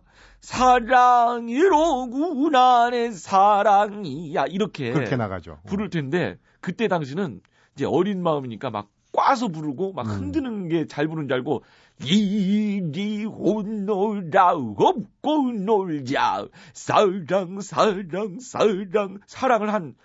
사랑이로구나 1.53 2.89
내 2.89 3.11
사랑이야 3.11 4.45
이렇게 4.47 4.91
그렇게 4.91 5.15
나가죠. 5.15 5.59
부를 5.67 5.89
텐데 5.89 6.37
그때 6.59 6.87
당시는 6.87 7.41
이제 7.75 7.85
어린 7.85 8.21
마음이니까 8.23 8.69
막 8.71 8.89
꽈서 9.13 9.47
부르고 9.47 9.93
막 9.93 10.07
음. 10.07 10.11
흔드는 10.11 10.67
게잘 10.69 11.07
부르는 11.07 11.27
줄 11.29 11.35
알고 11.35 11.63
이리 12.03 13.25
오너라 13.25 14.53
업고 14.53 15.51
놀자 15.51 16.47
사랑 16.73 17.62
사랑 17.62 18.39
사랑 18.39 19.19
사랑을 19.27 19.73
한 19.73 19.95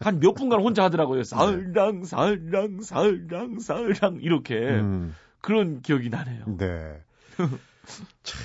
한 0.00 0.20
몇 0.20 0.34
분간 0.34 0.60
혼자 0.60 0.84
하더라고요 0.84 1.22
사랑 1.24 2.04
사랑 2.04 2.80
사랑 2.82 3.58
사랑 3.58 4.18
이렇게 4.20 4.54
음, 4.56 5.14
그런 5.40 5.80
기억이 5.82 6.08
나네요 6.08 6.44
네. 6.56 7.00
참, 8.22 8.40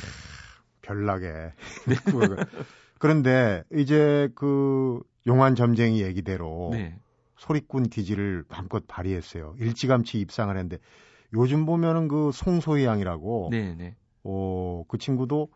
별나게. 0.82 1.28
네. 1.86 1.96
그런데 2.98 3.64
이제 3.74 4.30
그 4.34 5.00
용환 5.28 5.56
점쟁이 5.56 6.02
얘기대로 6.02 6.70
네 6.72 6.98
소리꾼 7.38 7.90
기질을 7.90 8.46
마음껏 8.50 8.84
발휘했어요. 8.88 9.56
일찌감치 9.60 10.20
입상을 10.20 10.56
했는데 10.56 10.80
요즘 11.34 11.66
보면은 11.66 12.08
그 12.08 12.32
송소희 12.34 12.86
양이라고 12.86 13.50
네, 13.52 13.76
네. 13.76 13.96
어, 14.24 14.84
그 14.88 14.98
친구도 14.98 15.50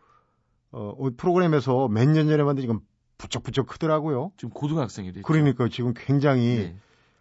어, 0.72 0.88
어, 0.98 1.10
프로그램에서 1.16 1.88
몇 1.88 2.06
년 2.06 2.26
전에 2.28 2.38
봤는데 2.38 2.62
지금 2.62 2.80
부쩍부쩍 3.18 3.66
크더라고요. 3.66 4.32
지금 4.36 4.50
고등학생이 4.50 5.12
됐죠 5.12 5.26
그러니까 5.26 5.68
지금 5.68 5.92
굉장히 5.94 6.56
네. 6.56 6.76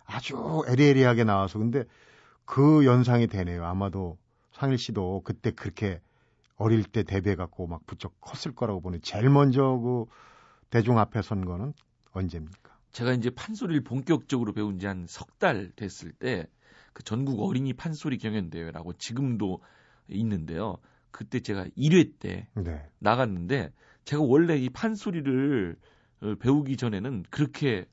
아주 0.05 0.63
에리에리하게 0.67 1.23
나와서 1.23 1.59
근데 1.59 1.83
그 2.45 2.85
연상이 2.85 3.27
되네요. 3.27 3.65
아마도 3.65 4.17
상일 4.51 4.77
씨도 4.77 5.21
그때 5.23 5.51
그렇게 5.51 6.01
어릴 6.57 6.83
때 6.83 7.03
데뷔해 7.03 7.35
갖고 7.35 7.67
막 7.67 7.85
부쩍 7.85 8.19
컸을 8.21 8.53
거라고 8.55 8.81
보는 8.81 8.99
제일 9.01 9.29
먼저 9.29 9.79
그 9.81 10.05
대중 10.69 10.97
앞에 10.99 11.21
선 11.21 11.45
거는 11.45 11.73
언제입니까? 12.13 12.71
제가 12.91 13.13
이제 13.13 13.29
판소리를 13.29 13.83
본격적으로 13.83 14.53
배운 14.53 14.79
지 14.79 14.87
한 14.87 15.05
석 15.07 15.39
달 15.39 15.71
됐을 15.75 16.11
때 16.11 16.47
그 16.93 17.03
전국 17.03 17.41
어린이 17.41 17.73
판소리 17.73 18.17
경연대회라고 18.17 18.93
지금도 18.93 19.61
있는데요. 20.09 20.77
그때 21.11 21.39
제가 21.39 21.65
1회 21.77 22.13
때 22.19 22.47
네. 22.55 22.85
나갔는데 22.99 23.71
제가 24.05 24.21
원래 24.23 24.57
이 24.57 24.69
판소리를 24.69 25.75
어, 26.21 26.35
배우기 26.39 26.77
전에는 26.77 27.23
그렇게 27.29 27.85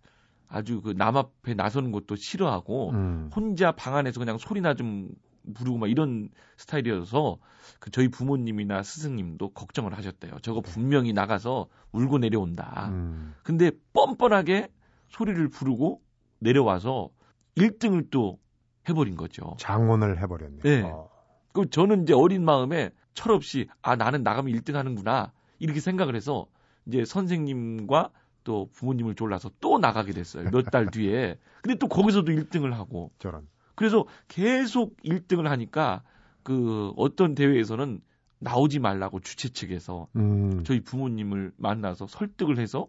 아주 0.48 0.80
그 0.80 0.94
남 0.94 1.16
앞에 1.16 1.54
나서는 1.54 1.92
것도 1.92 2.16
싫어하고 2.16 2.90
음. 2.90 3.30
혼자 3.34 3.72
방 3.72 3.96
안에서 3.96 4.18
그냥 4.18 4.38
소리나 4.38 4.74
좀 4.74 5.10
부르고 5.54 5.78
막 5.78 5.90
이런 5.90 6.28
스타일이어서 6.56 7.38
그 7.80 7.90
저희 7.90 8.08
부모님이나 8.08 8.82
스승님도 8.82 9.50
걱정을 9.50 9.96
하셨대요. 9.96 10.38
저거 10.42 10.60
분명히 10.60 11.12
나가서 11.12 11.68
울고 11.92 12.18
내려온다. 12.18 12.88
음. 12.90 13.34
근데 13.42 13.70
뻔뻔하게 13.92 14.68
소리를 15.08 15.48
부르고 15.48 16.02
내려와서 16.40 17.10
1등을 17.56 18.08
또 18.10 18.38
해버린 18.88 19.16
거죠. 19.16 19.54
장원을 19.58 20.20
해버렸네요. 20.22 20.60
네. 20.62 20.82
어. 20.82 21.08
그 21.52 21.68
저는 21.70 22.02
이제 22.04 22.12
어린 22.14 22.44
마음에 22.44 22.90
철없이 23.14 23.68
아 23.82 23.96
나는 23.96 24.22
나가면 24.22 24.52
1등 24.54 24.74
하는구나 24.74 25.32
이렇게 25.58 25.80
생각을 25.80 26.14
해서 26.14 26.46
이제 26.86 27.04
선생님과 27.04 28.10
또 28.44 28.68
부모님을 28.72 29.14
졸라서 29.14 29.50
또 29.60 29.78
나가게 29.78 30.12
됐어요. 30.12 30.48
몇 30.50 30.70
달 30.70 30.86
뒤에. 30.90 31.38
근데 31.62 31.76
또 31.78 31.88
거기서도 31.88 32.32
1등을 32.32 32.70
하고 32.72 33.10
저런. 33.18 33.46
그래서 33.74 34.06
계속 34.28 34.96
1등을 35.04 35.44
하니까 35.44 36.02
그 36.42 36.92
어떤 36.96 37.34
대회에서는 37.34 38.00
나오지 38.40 38.78
말라고 38.78 39.20
주최 39.20 39.48
측에서 39.50 40.08
음. 40.16 40.62
저희 40.64 40.80
부모님을 40.80 41.52
만나서 41.56 42.06
설득을 42.06 42.58
해서 42.58 42.86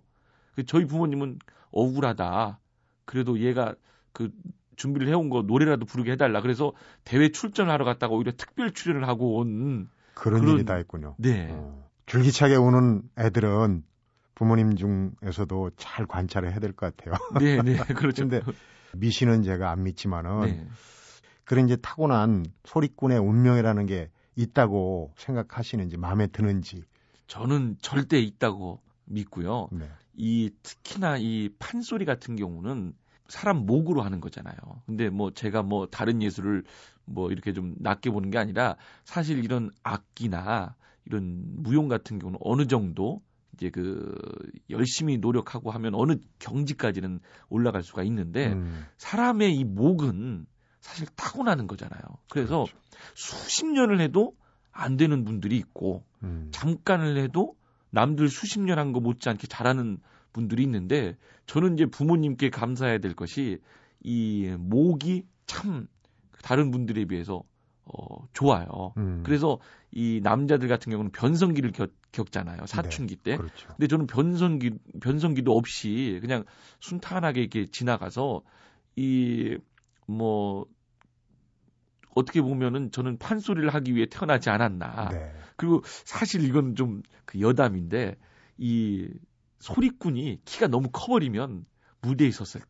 그 0.56 0.64
저희 0.66 0.86
부모님은 0.86 1.40
억울하다. 1.72 2.60
그래도 3.06 3.40
얘가 3.40 3.74
그 4.14 4.32
준비를 4.80 5.10
해온 5.10 5.30
거 5.30 5.42
노래라도 5.44 5.86
부르게 5.86 6.14
해달라. 6.14 6.42
그래서 6.42 6.72
대회 7.04 7.30
출전하러 7.30 7.84
갔다가 7.84 8.16
오히려 8.16 8.32
특별 8.36 8.72
출연을 8.72 9.08
하고 9.08 9.36
온. 9.38 9.90
그런, 10.16 10.42
그런- 10.42 10.56
일이 10.56 10.66
다 10.66 10.80
있군요. 10.80 11.16
네. 11.20 11.50
어. 11.52 11.86
줄기차게 12.06 12.56
우는 12.56 13.04
애들은 13.20 13.84
부모님 14.36 14.76
중에서도 14.78 15.72
잘 15.76 16.08
관찰을 16.08 16.50
해야 16.52 16.60
될 16.60 16.72
것 16.74 16.96
같아요. 16.96 17.14
네, 17.40 17.62
네. 17.62 17.76
그렇죠. 17.94 18.28
근데 18.28 18.42
미신은 18.94 19.44
제가 19.44 19.70
안 19.70 19.84
믿지만은 19.84 20.42
네. 20.42 20.68
그런 21.44 21.66
이제 21.66 21.76
타고난 21.76 22.46
소리꾼의 22.64 23.20
운명이라는 23.20 23.86
게 23.86 24.10
있다고 24.36 25.14
생각하시는지 25.18 25.98
마음에 25.98 26.28
드는지. 26.28 26.84
저는 27.28 27.76
절대 27.82 28.18
있다고 28.20 28.82
믿고요. 29.06 29.68
네. 29.74 29.90
이 30.16 30.52
특히나 30.64 31.18
이 31.18 31.50
판소리 31.60 32.06
같은 32.06 32.36
경우는 32.38 32.94
사람 33.30 33.66
목으로 33.66 34.02
하는 34.02 34.20
거잖아요. 34.20 34.56
근데 34.86 35.10
뭐 35.10 35.32
제가 35.32 35.64
뭐 35.64 35.88
다른 35.88 36.22
예술을 36.22 36.64
뭐 37.06 37.32
이렇게 37.32 37.54
좀 37.54 37.76
낮게 37.80 38.10
보는 38.10 38.30
게 38.32 38.38
아니라 38.38 38.76
사실 39.06 39.44
이런 39.44 39.72
악기나 39.84 40.76
이런 41.06 41.44
무용 41.64 41.88
같은 41.88 42.20
경우는 42.20 42.40
어느 42.42 42.68
정도 42.68 43.22
이제 43.54 43.70
그 43.70 44.16
열심히 44.70 45.18
노력하고 45.18 45.72
하면 45.72 45.96
어느 45.96 46.16
경지까지는 46.40 47.20
올라갈 47.50 47.84
수가 47.84 48.04
있는데 48.04 48.54
음, 48.54 48.86
사람의 48.98 49.56
이 49.56 49.64
목은 49.64 50.46
사실 50.82 51.08
타고나는 51.16 51.68
거잖아요. 51.68 52.02
그래서 52.30 52.64
그렇죠. 52.66 52.78
수십 53.16 53.66
년을 53.66 54.00
해도 54.02 54.34
안 54.72 54.98
되는 54.98 55.24
분들이 55.24 55.58
있고 55.58 56.04
음, 56.24 56.50
잠깐을 56.52 57.18
해도 57.18 57.56
남들 57.92 58.30
수십 58.30 58.60
년 58.62 58.78
한 58.78 58.94
거 58.94 59.00
못지않게 59.00 59.48
잘하는 59.48 59.98
분들이 60.34 60.64
있는데 60.64 61.18
저는 61.46 61.74
이제 61.76 61.86
부모님께 61.86 62.50
감사해야 62.50 63.00
될 63.00 63.14
것이 63.14 63.60
이 64.02 64.56
목이 64.58 65.26
참 65.46 65.88
다른 66.44 66.72
분들에 66.72 67.06
비해서 67.06 67.44
어 67.86 68.28
좋아요. 68.34 68.94
음, 68.98 69.24
그래서 69.26 69.60
이 69.92 70.22
남자들 70.24 70.68
같은 70.68 70.92
경우는 70.92 71.12
변성기를 71.12 71.72
겪, 71.72 71.92
겪잖아요. 72.12 72.68
사춘기 72.68 73.16
때. 73.16 73.36
그렇죠. 73.38 73.68
근데 73.70 73.88
저는 73.88 74.06
변성기 74.08 74.72
변성기도 75.02 75.58
없이 75.58 76.20
그냥 76.22 76.46
순탄하게 76.80 77.42
이렇게 77.42 77.66
지나가서 77.66 78.44
이 78.96 79.58
뭐 80.10 80.66
어떻게 82.16 82.42
보면은 82.42 82.92
저는 82.92 83.20
판소리를 83.20 83.70
하기 83.70 83.96
위해 83.96 84.08
태어나지 84.10 84.50
않았나. 84.50 85.10
네. 85.10 85.32
그리고 85.56 85.82
사실 85.86 86.44
이건 86.44 86.76
좀 86.76 87.04
그 87.26 87.40
여담인데 87.42 88.18
이 88.58 89.08
소리꾼이 89.60 90.42
키가 90.46 90.68
너무 90.68 90.90
커버리면 90.92 91.66
무대에 92.02 92.28
있었을 92.28 92.62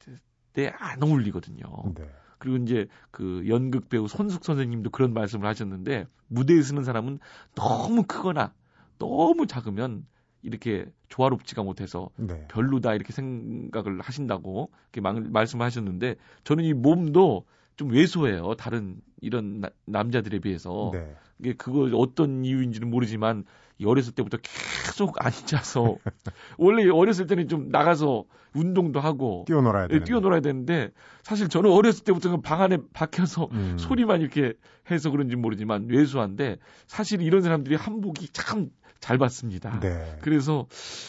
때 0.54 0.72
안 0.78 1.02
어울리거든요. 1.02 1.64
네. 1.96 2.10
그리고 2.38 2.58
이제 2.58 2.88
그 3.12 3.46
연극 3.48 3.88
배우 3.88 4.08
손숙 4.10 4.44
선생님도 4.44 4.90
그런 4.90 5.14
말씀을 5.14 5.48
하셨는데 5.48 6.06
무대에 6.28 6.62
서는 6.62 6.84
사람은 6.84 7.20
너무 7.56 8.04
크거나 8.04 8.54
너무 8.98 9.48
작으면 9.48 10.06
이렇게 10.42 10.86
조화롭지가 11.08 11.64
못해서 11.64 12.10
네. 12.18 12.46
별로다 12.50 12.94
이렇게 12.94 13.14
생각을 13.14 14.02
하신다고 14.02 14.70
이렇게 14.86 15.00
말- 15.02 15.22
말씀을 15.30 15.66
하셨는데 15.66 16.16
저는 16.44 16.64
이 16.66 16.74
몸도 16.74 17.46
좀 17.80 17.92
왜소해요. 17.92 18.56
다른 18.56 18.98
이런 19.22 19.62
나- 19.62 19.70
남자들에 19.86 20.40
비해서. 20.40 20.92
네. 20.94 21.16
이게 21.40 21.54
그거 21.54 21.90
어떤 21.98 22.44
이유인지는 22.44 22.90
모르지만 22.90 23.46
이 23.78 23.86
어렸을 23.86 24.12
때부터 24.14 24.38
계속 24.42 25.26
앉아서 25.26 25.96
원래 26.58 26.90
어렸을 26.90 27.26
때는 27.28 27.48
좀 27.48 27.70
나가서 27.70 28.26
운동도 28.54 29.00
하고 29.00 29.46
뛰어놀아야 29.48 29.86
예, 29.86 29.88
되는. 29.88 30.04
뛰어놀아야 30.04 30.42
되는데 30.42 30.90
사실 31.24 31.48
저는 31.48 31.72
어렸을 31.72 32.04
때부터 32.04 32.42
방 32.42 32.62
안에 32.62 32.80
박혀서 32.92 33.48
음. 33.54 33.78
소리만 33.80 34.20
이렇게 34.20 34.52
해서 34.92 35.10
그런지 35.10 35.38
모르지만 35.38 35.88
왜소한데 35.90 36.58
사실 36.88 37.22
이런 37.22 37.42
사람들이 37.42 37.76
한복이 37.76 38.28
참잘 38.34 39.18
받습니다. 39.18 39.80
네. 39.80 40.18
그래서 40.22 40.68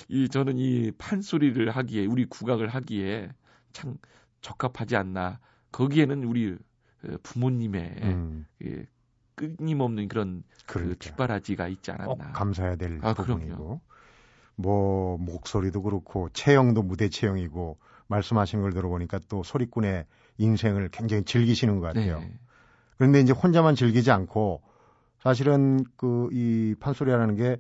이 0.08 0.28
저는 0.28 0.56
이 0.58 0.92
판소리를 0.96 1.68
하기에 1.68 2.06
우리 2.06 2.26
국악을 2.26 2.68
하기에 2.68 3.30
참 3.72 3.96
적합하지 4.40 4.94
않나. 4.94 5.40
거기에는 5.72 6.24
우리 6.24 6.52
어, 7.04 7.16
부모님의 7.22 7.94
음, 8.02 8.46
예, 8.64 8.86
끊임없는 9.34 10.08
그런 10.08 10.42
그 10.66 10.74
그러니까. 10.74 10.96
뒷바라지가 10.98 11.68
있지 11.68 11.90
꼭 11.92 12.00
않았나. 12.02 12.32
감사해야 12.32 12.76
될 12.76 12.98
아, 13.02 13.14
부분이고. 13.14 13.56
그럼요. 13.56 13.80
뭐 14.56 15.16
목소리도 15.18 15.82
그렇고 15.82 16.28
체형도 16.34 16.82
무대 16.82 17.08
체형이고 17.08 17.78
말씀하신 18.08 18.60
걸 18.60 18.72
들어보니까 18.74 19.20
또 19.28 19.42
소리꾼의 19.42 20.04
인생을 20.38 20.88
굉장히 20.90 21.24
즐기시는 21.24 21.76
것 21.80 21.86
같아요. 21.86 22.18
네. 22.20 22.38
그런데 22.98 23.20
이제 23.20 23.32
혼자만 23.32 23.74
즐기지 23.76 24.10
않고 24.10 24.62
사실은 25.20 25.84
그 25.96 26.28
이 26.32 26.74
판소리라는 26.80 27.36
게 27.36 27.56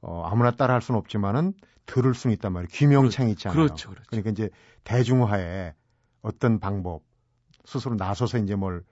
어, 0.00 0.24
아무나 0.26 0.50
따라 0.50 0.74
할 0.74 0.82
수는 0.82 0.98
없지만은 0.98 1.52
들을 1.86 2.14
수는 2.14 2.34
있단 2.34 2.52
말이에요. 2.52 2.68
귀명창이 2.72 3.30
있잖아요. 3.32 3.54
그렇죠, 3.56 3.90
그렇죠. 3.90 4.04
그러니까 4.10 4.30
이제 4.30 4.50
대중화에 4.84 5.74
어떤 6.22 6.58
방법 6.58 7.02
스스로 7.64 7.94
나서서 7.94 8.38
이제 8.38 8.54
뭘 8.54 8.84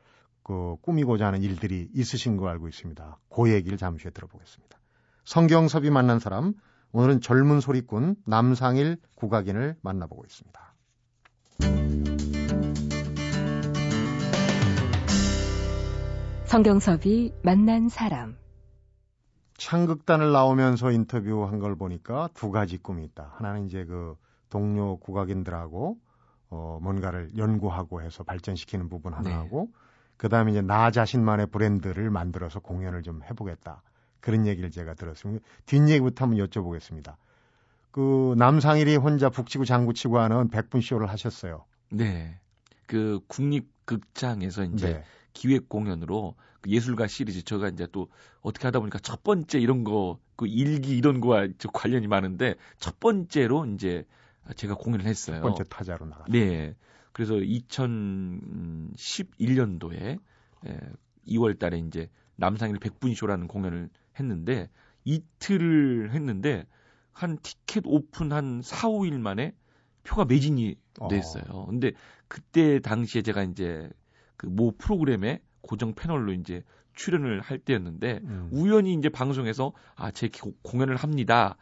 그 0.42 0.76
꾸미고자 0.82 1.26
하는 1.26 1.42
일들이 1.42 1.88
있으신 1.94 2.36
거 2.36 2.48
알고 2.48 2.68
있습니다. 2.68 3.18
그 3.28 3.52
얘기를 3.52 3.78
잠시 3.78 4.04
후에 4.04 4.10
들어보겠습니다. 4.10 4.78
성경섭이 5.24 5.90
만난 5.90 6.18
사람 6.18 6.54
오늘은 6.92 7.20
젊은 7.20 7.60
소리꾼 7.60 8.16
남상일 8.26 8.96
국악인을 9.14 9.76
만나보고 9.80 10.24
있습니다. 10.24 10.74
성경섭이 16.46 17.32
만난 17.44 17.88
사람 17.88 18.36
창극단을 19.56 20.32
나오면서 20.32 20.90
인터뷰한 20.90 21.60
걸 21.60 21.76
보니까 21.76 22.28
두 22.34 22.50
가지 22.50 22.76
꿈이 22.76 23.04
있다. 23.04 23.34
하나는 23.36 23.66
이제 23.66 23.84
그 23.84 24.16
동료 24.48 24.98
국악인들하고 24.98 25.98
어 26.50 26.78
뭔가를 26.82 27.30
연구하고 27.36 28.02
해서 28.02 28.24
발전시키는 28.24 28.88
부분 28.88 29.12
하나하고 29.14 29.68
네. 29.72 29.78
그다음에 30.16 30.50
이제 30.50 30.60
나 30.60 30.90
자신만의 30.90 31.46
브랜드를 31.46 32.10
만들어서 32.10 32.60
공연을 32.60 33.02
좀 33.02 33.22
해보겠다. 33.22 33.82
그런 34.20 34.46
얘기를 34.46 34.70
제가 34.70 34.94
들었습니다. 34.94 35.44
뒷 35.64 35.88
얘기부터 35.88 36.24
한번 36.24 36.46
여쭤보겠습니다. 36.46 37.14
그 37.90 38.34
남상일이 38.36 38.96
혼자 38.96 39.30
북치고 39.30 39.64
장구치고 39.64 40.18
하는 40.18 40.48
백분 40.50 40.80
쇼를 40.80 41.08
하셨어요. 41.08 41.64
네. 41.90 42.38
그 42.86 43.20
국립극장에서 43.28 44.64
이제 44.64 44.92
네. 44.92 45.04
기획 45.32 45.68
공연으로 45.68 46.34
그 46.60 46.70
예술가 46.70 47.06
시리즈 47.06 47.42
저가 47.44 47.68
이제 47.68 47.86
또 47.90 48.08
어떻게 48.42 48.66
하다 48.66 48.80
보니까 48.80 48.98
첫 48.98 49.22
번째 49.22 49.58
이런 49.58 49.84
거 49.84 50.18
그 50.40 50.46
일기 50.46 50.96
이런 50.96 51.20
거와 51.20 51.48
관련이 51.74 52.06
많은데 52.06 52.54
첫 52.78 52.98
번째로 52.98 53.66
이제 53.66 54.06
제가 54.56 54.74
공연을 54.74 55.04
했어요. 55.06 55.36
첫 55.36 55.42
번째 55.42 55.64
타자로 55.64 56.06
나갔 56.06 56.26
네. 56.30 56.74
그래서 57.12 57.34
2011년도에 57.34 60.18
예, 60.66 60.78
2월 61.28 61.58
달에 61.58 61.78
이제 61.78 62.08
남상일 62.36 62.78
백분쇼라는 62.78 63.48
공연을 63.48 63.90
했는데 64.18 64.68
이틀을 65.04 66.12
했는데 66.14 66.66
한 67.12 67.38
티켓 67.42 67.82
오픈 67.86 68.32
한 68.32 68.62
4, 68.62 68.88
5일 68.88 69.18
만에 69.18 69.54
표가 70.04 70.24
매진이 70.24 70.76
어. 71.00 71.08
됐어요. 71.08 71.44
어. 71.48 71.66
근데 71.66 71.92
그때 72.28 72.78
당시에 72.80 73.22
제가 73.22 73.42
이제 73.42 73.90
그 74.36 74.46
모 74.46 74.70
프로그램에 74.72 75.42
고정 75.60 75.92
패널로 75.94 76.32
이제 76.32 76.62
출연을 76.94 77.40
할 77.42 77.58
때였는데 77.58 78.20
음. 78.24 78.48
우연히 78.52 78.94
이제 78.94 79.08
방송에서 79.10 79.72
아 79.96 80.10
제 80.12 80.30
공연을 80.62 80.96
합니다. 80.96 81.56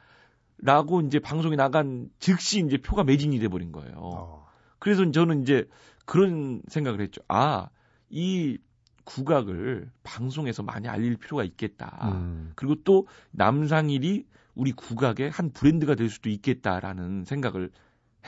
라고 0.59 1.01
이제 1.01 1.19
방송에 1.19 1.57
나간 1.57 2.11
즉시 2.19 2.61
이제 2.65 2.77
표가 2.79 3.05
매진이 3.05 3.39
돼 3.39 3.49
버린 3.49 3.73
거예요. 3.73 3.95
어. 3.97 4.47
그래서 4.79 5.09
저는 5.11 5.43
이제 5.43 5.69
그런 6.05 6.63
생각을 6.69 7.01
했죠. 7.01 7.23
아, 7.29 7.69
이 8.09 8.59
국악을 9.05 9.91
방송에서 10.03 10.63
많이 10.63 10.89
알릴 10.89 11.17
필요가 11.17 11.45
있겠다. 11.45 12.11
음. 12.13 12.53
그리고 12.57 12.77
또 12.85 13.07
남상일이 13.31 14.27
우리 14.55 14.73
국악의 14.73 15.31
한 15.31 15.53
브랜드가 15.53 15.95
될 15.95 16.11
수도 16.11 16.29
있겠다라는 16.29 17.25
생각을 17.25 17.71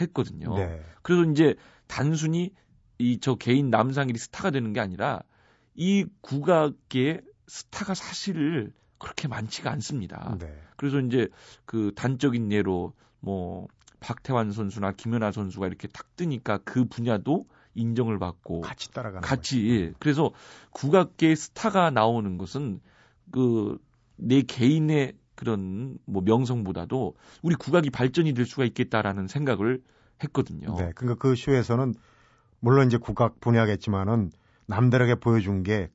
했거든요. 0.00 0.54
네. 0.56 0.82
그래서 1.02 1.30
이제 1.30 1.56
단순히 1.86 2.52
이 2.98 3.18
저 3.20 3.34
개인 3.34 3.70
남상일이 3.70 4.18
스타가 4.18 4.50
되는 4.50 4.72
게 4.72 4.80
아니라 4.80 5.22
이 5.74 6.04
국악계의 6.20 7.22
스타가 7.46 7.94
사실 7.94 8.72
그렇게 9.00 9.26
많지가 9.26 9.70
않습니다. 9.72 10.36
네. 10.38 10.46
그래서 10.76 11.00
이제 11.00 11.28
그 11.64 11.92
단적인 11.96 12.52
예로 12.52 12.92
뭐 13.18 13.66
박태환 13.98 14.52
선수나 14.52 14.92
김연아 14.92 15.32
선수가 15.32 15.66
이렇게 15.66 15.88
탁 15.88 16.14
뜨니까 16.14 16.58
그 16.58 16.84
분야도 16.84 17.46
인정을 17.74 18.20
받고 18.20 18.60
같이 18.60 18.92
따라가는 18.92 19.20
같이 19.22 19.68
예. 19.68 19.92
그래서 19.98 20.30
국악계 20.70 21.34
스타가 21.34 21.90
나오는 21.90 22.38
것은 22.38 22.80
그 23.32 23.78
내 24.20 24.42
개인의 24.42 25.14
그런 25.34 25.98
뭐 26.04 26.22
명성보다도 26.22 27.16
우리 27.42 27.54
국악이 27.54 27.90
발전이 27.90 28.34
될 28.34 28.44
수가 28.44 28.64
있겠다라는 28.64 29.26
생각을 29.26 29.82
했거든요. 30.22 30.74
네. 30.76 30.92
그러니까 30.94 31.14
그 31.18 31.34
쇼에서는 31.34 31.94
물론 32.60 32.86
이제 32.86 32.98
국악 32.98 33.40
분야겠지만은 33.40 34.30
남들에게 34.66 35.16
보여준 35.16 35.62
게 35.62 35.90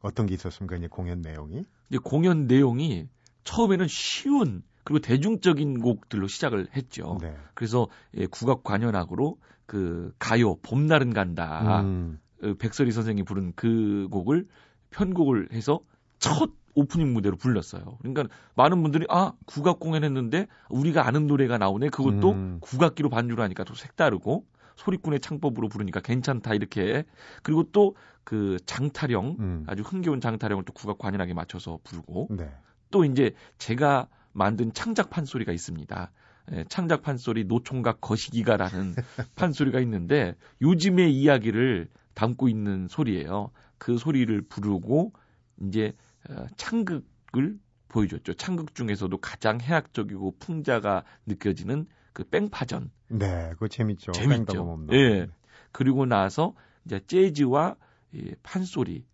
어떤 0.00 0.26
게 0.26 0.34
있었습니까? 0.34 0.76
이제 0.76 0.88
공연 0.88 1.22
내용이? 1.22 1.64
이제 1.88 1.98
공연 2.02 2.46
내용이 2.46 3.08
처음에는 3.44 3.86
쉬운 3.88 4.62
그리고 4.84 5.00
대중적인 5.00 5.80
곡들로 5.80 6.28
시작을 6.28 6.68
했죠. 6.74 7.18
네. 7.20 7.36
그래서 7.54 7.88
예, 8.16 8.26
국악 8.26 8.62
관현악으로 8.62 9.38
그 9.66 10.12
가요 10.18 10.56
봄날은 10.62 11.12
간다. 11.12 11.82
음. 11.82 12.18
어, 12.42 12.54
백설이 12.58 12.90
선생이 12.92 13.22
부른 13.24 13.52
그 13.54 14.08
곡을 14.10 14.46
편곡을 14.90 15.48
해서 15.52 15.80
첫 16.18 16.50
오프닝 16.74 17.12
무대로 17.12 17.36
불렀어요. 17.36 17.98
그러니까 18.00 18.24
많은 18.54 18.82
분들이 18.82 19.04
아 19.10 19.32
국악 19.46 19.80
공연했는데 19.80 20.46
우리가 20.70 21.06
아는 21.06 21.26
노래가 21.26 21.58
나오네. 21.58 21.90
그것도 21.90 22.32
음. 22.32 22.58
국악기로 22.60 23.10
반주를 23.10 23.42
하니까 23.44 23.64
또 23.64 23.74
색다르고 23.74 24.46
소리꾼의 24.78 25.20
창법으로 25.20 25.68
부르니까 25.68 26.00
괜찮다 26.00 26.54
이렇게 26.54 27.04
그리고 27.42 27.64
또 27.70 27.94
그 28.28 28.58
장타령 28.66 29.36
음. 29.40 29.64
아주 29.66 29.82
흥겨운 29.82 30.20
장타령을 30.20 30.66
또 30.66 30.74
국악 30.74 30.98
관현악에 30.98 31.32
맞춰서 31.32 31.78
부르고 31.82 32.28
네. 32.32 32.52
또 32.90 33.06
이제 33.06 33.32
제가 33.56 34.06
만든 34.34 34.70
창작 34.74 35.08
판소리가 35.08 35.50
있습니다. 35.50 36.12
예, 36.52 36.64
창작 36.68 37.00
판소리 37.00 37.44
노총각 37.44 38.02
거시기가라는 38.02 38.94
판소리가 39.34 39.80
있는데 39.80 40.34
요즘의 40.60 41.14
이야기를 41.14 41.88
담고 42.12 42.50
있는 42.50 42.86
소리예요. 42.86 43.50
그 43.78 43.96
소리를 43.96 44.42
부르고 44.42 45.14
이제 45.62 45.94
어, 46.28 46.44
창극을 46.58 47.58
보여줬죠. 47.88 48.34
창극 48.34 48.74
중에서도 48.74 49.16
가장 49.16 49.58
해학적이고 49.58 50.34
풍자가 50.38 51.02
느껴지는 51.24 51.86
그 52.18 52.24
뺑파전. 52.24 52.90
네, 53.10 53.50
그거 53.50 53.68
재밌죠. 53.68 54.10
재밌죠. 54.10 54.86
예. 54.90 55.28
그리고 55.70 56.04
나서 56.04 56.52
이제 56.84 56.98
재즈와 57.06 57.76
이 58.12 58.34
판소리 58.42 59.04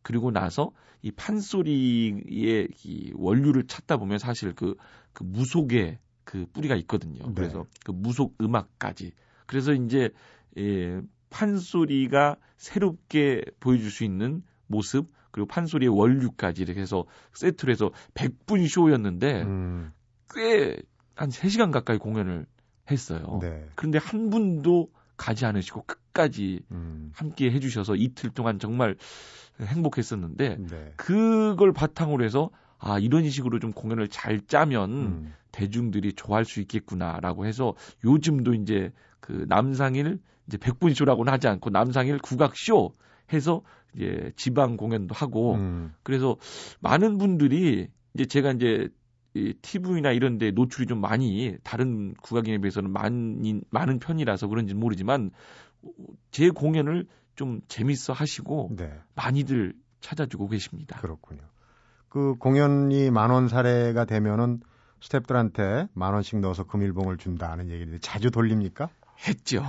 그리고 0.00 0.30
나서 0.30 0.72
이 1.02 1.10
판소리의 1.10 2.68
이 2.84 3.12
원류를 3.14 3.66
찾다 3.66 3.98
보면 3.98 4.16
사실 4.16 4.54
그, 4.54 4.76
그 5.12 5.24
무속의 5.24 5.98
그 6.24 6.46
뿌리가 6.54 6.74
있거든요. 6.76 7.26
네. 7.26 7.34
그래서 7.34 7.66
그 7.84 7.90
무속 7.90 8.34
음악까지. 8.40 9.12
그래서 9.44 9.74
이제 9.74 10.08
예, 10.56 11.02
판소리가 11.28 12.36
새롭게 12.56 13.44
보여줄 13.60 13.90
수 13.90 14.04
있는 14.04 14.42
모습 14.68 15.08
그리고 15.32 15.48
판소리의 15.48 15.90
원류까지 15.90 16.62
이렇게 16.62 16.80
해서 16.80 17.04
세트로 17.34 17.70
해서 17.70 17.90
100분 18.14 18.66
쇼였는데 18.66 19.42
음. 19.42 19.92
꽤한 20.32 21.28
3시간 21.28 21.70
가까이 21.70 21.98
공연을 21.98 22.46
했어요. 22.90 23.38
네. 23.40 23.66
그런데 23.74 23.98
한 23.98 24.30
분도 24.30 24.90
가지 25.16 25.46
않으시고 25.46 25.84
끝까지 25.86 26.60
음. 26.70 27.12
함께 27.14 27.50
해주셔서 27.50 27.96
이틀 27.96 28.30
동안 28.30 28.58
정말 28.58 28.96
행복했었는데 29.60 30.56
네. 30.58 30.92
그걸 30.96 31.72
바탕으로 31.72 32.24
해서 32.24 32.50
아 32.78 32.98
이런 32.98 33.28
식으로 33.28 33.60
좀 33.60 33.72
공연을 33.72 34.08
잘 34.08 34.40
짜면 34.46 34.90
음. 34.90 35.34
대중들이 35.52 36.12
좋아할 36.12 36.44
수 36.44 36.60
있겠구나라고 36.60 37.46
해서 37.46 37.74
요즘도 38.04 38.54
이제 38.54 38.92
그 39.20 39.46
남상일 39.48 40.18
이제 40.46 40.58
백분 40.58 40.92
쇼라고는 40.92 41.32
하지 41.32 41.48
않고 41.48 41.70
남상일 41.70 42.18
국악 42.18 42.56
쇼 42.56 42.92
해서 43.32 43.62
이제 43.94 44.32
지방 44.36 44.76
공연도 44.76 45.14
하고 45.14 45.54
음. 45.54 45.94
그래서 46.02 46.36
많은 46.80 47.18
분들이 47.18 47.88
이제 48.14 48.26
제가 48.26 48.52
이제 48.52 48.88
이 49.34 49.52
TV나 49.60 50.12
이런 50.12 50.38
데 50.38 50.52
노출이 50.52 50.86
좀 50.86 51.00
많이 51.00 51.56
다른 51.64 52.14
국악인에 52.14 52.58
비해서는 52.58 52.90
많이 52.90 53.60
많은 53.70 53.98
편이라서 53.98 54.46
그런지 54.46 54.74
모르지만 54.74 55.30
제 56.30 56.50
공연을 56.50 57.06
좀 57.34 57.60
재밌어 57.66 58.12
하시고 58.12 58.70
네. 58.76 58.92
많이들 59.16 59.74
찾아주고 60.00 60.48
계십니다. 60.48 61.00
그렇군요. 61.00 61.42
그 62.08 62.34
공연이 62.36 63.10
만원 63.10 63.48
사례가 63.48 64.04
되면은 64.04 64.60
스탭들한테 65.00 65.88
만 65.94 66.14
원씩 66.14 66.38
넣어서 66.38 66.64
금일봉을 66.64 67.18
준다는 67.18 67.70
얘기인데 67.70 67.98
자주 67.98 68.30
돌립니까? 68.30 68.88
했죠. 69.26 69.64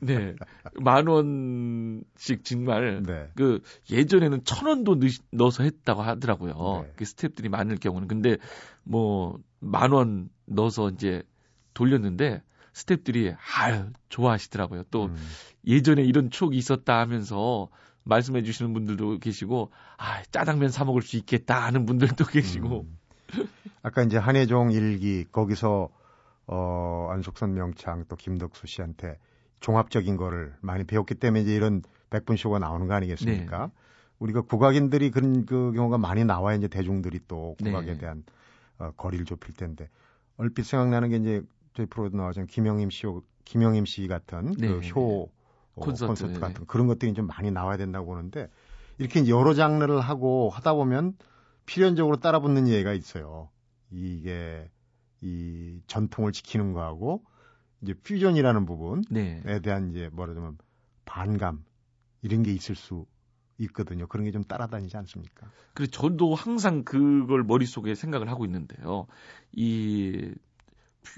네. 0.00 0.34
만 0.80 1.06
원씩 1.06 2.44
정말 2.44 3.02
네. 3.02 3.30
그 3.34 3.60
예전에는 3.90 4.44
천 4.44 4.66
원도 4.68 4.98
넣어서 5.32 5.62
했다고 5.62 6.02
하더라고요. 6.02 6.84
네. 6.84 6.92
그 6.96 7.04
스탭들이 7.04 7.48
많을 7.48 7.76
경우는 7.76 8.08
근데 8.08 8.36
뭐 8.84 9.38
만 9.60 9.92
원 9.92 10.30
넣어서 10.46 10.90
이제 10.90 11.22
돌렸는데 11.74 12.42
스탭들이 12.72 13.36
아유 13.56 13.90
좋아하시더라고요. 14.08 14.84
또 14.90 15.06
음. 15.06 15.16
예전에 15.66 16.02
이런 16.02 16.30
추억이 16.30 16.56
있었다 16.56 16.98
하면서 17.00 17.68
말씀해 18.04 18.42
주시는 18.42 18.72
분들도 18.72 19.18
계시고 19.18 19.72
아 19.96 20.22
짜장면 20.30 20.70
사 20.70 20.84
먹을 20.84 21.02
수 21.02 21.16
있겠다 21.16 21.64
하는 21.64 21.86
분들도 21.86 22.24
계시고 22.24 22.86
음. 23.34 23.48
아까 23.82 24.02
이제 24.02 24.16
한혜종 24.16 24.72
일기 24.72 25.24
거기서 25.30 25.90
어 26.46 27.08
안숙선 27.10 27.54
명창 27.54 28.04
또 28.08 28.16
김덕수 28.16 28.66
씨한테 28.66 29.18
종합적인 29.60 30.16
거를 30.16 30.54
많이 30.60 30.84
배웠기 30.84 31.14
때문에 31.14 31.42
이제 31.42 31.54
이런 31.54 31.82
백분 32.10 32.36
쇼가 32.36 32.58
나오는 32.58 32.86
거 32.86 32.94
아니겠습니까? 32.94 33.66
네. 33.66 33.72
우리가 34.18 34.42
국악인들이 34.42 35.10
그런 35.10 35.46
그 35.46 35.72
경우가 35.72 35.98
많이 35.98 36.24
나와야 36.24 36.56
이제 36.56 36.68
대중들이 36.68 37.20
또 37.28 37.56
국악에 37.62 37.92
네. 37.92 37.98
대한 37.98 38.24
어, 38.78 38.92
거리를 38.96 39.24
좁힐 39.24 39.54
텐데 39.54 39.88
얼핏 40.36 40.64
생각나는 40.64 41.10
게 41.10 41.16
이제 41.16 41.42
저희 41.74 41.86
프로도 41.86 42.16
나와서 42.16 42.44
김영임 42.44 42.90
씨, 42.90 43.06
김영임 43.44 43.84
씨 43.86 44.08
같은 44.08 44.54
그 44.54 44.60
네. 44.60 44.88
그효 44.88 45.28
어, 45.74 45.80
콘서트, 45.80 46.06
콘서트 46.06 46.32
네. 46.34 46.40
같은 46.40 46.66
그런 46.66 46.86
것들이 46.86 47.14
좀 47.14 47.26
많이 47.26 47.50
나와야 47.50 47.76
된다고 47.76 48.06
보는데 48.06 48.48
이렇게 48.98 49.28
여러 49.28 49.54
장르를 49.54 50.00
하고 50.00 50.50
하다 50.50 50.74
보면 50.74 51.16
필연적으로 51.66 52.16
따라붙는 52.16 52.66
예가 52.68 52.92
있어요. 52.94 53.48
이게 53.90 54.68
이 55.20 55.80
전통을 55.86 56.32
지키는 56.32 56.72
거하고 56.72 57.22
이제 57.82 57.94
퓨전이라는 57.94 58.66
부분에 58.66 59.02
네. 59.44 59.60
대한 59.60 59.90
이제 59.90 60.10
뭐라자면 60.12 60.58
반감 61.04 61.64
이런 62.22 62.42
게 62.42 62.52
있을 62.52 62.74
수 62.74 63.06
있거든요. 63.58 64.06
그런 64.06 64.24
게 64.24 64.30
좀 64.32 64.44
따라다니지 64.44 64.96
않습니까? 64.96 65.50
그래 65.74 65.86
저도 65.88 66.34
항상 66.34 66.84
그걸 66.84 67.42
머릿속에 67.44 67.94
생각을 67.94 68.28
하고 68.28 68.44
있는데요. 68.44 69.06
이 69.52 70.32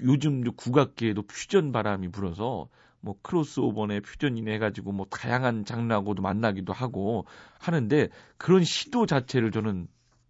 요즘 0.03 0.43
국악계에도 0.43 1.23
퓨전 1.23 1.71
바람이 1.71 2.09
불어서 2.09 2.69
뭐 3.01 3.15
크로스오버네 3.21 4.01
퓨전이네 4.01 4.53
해가지고 4.55 4.91
뭐 4.91 5.05
다양한 5.09 5.65
장르하고도 5.65 6.21
만나기도 6.21 6.71
하고 6.71 7.25
하는데 7.59 8.09
그런 8.37 8.63
시도 8.63 9.05
자체를 9.05 9.51
저는 9.51 9.87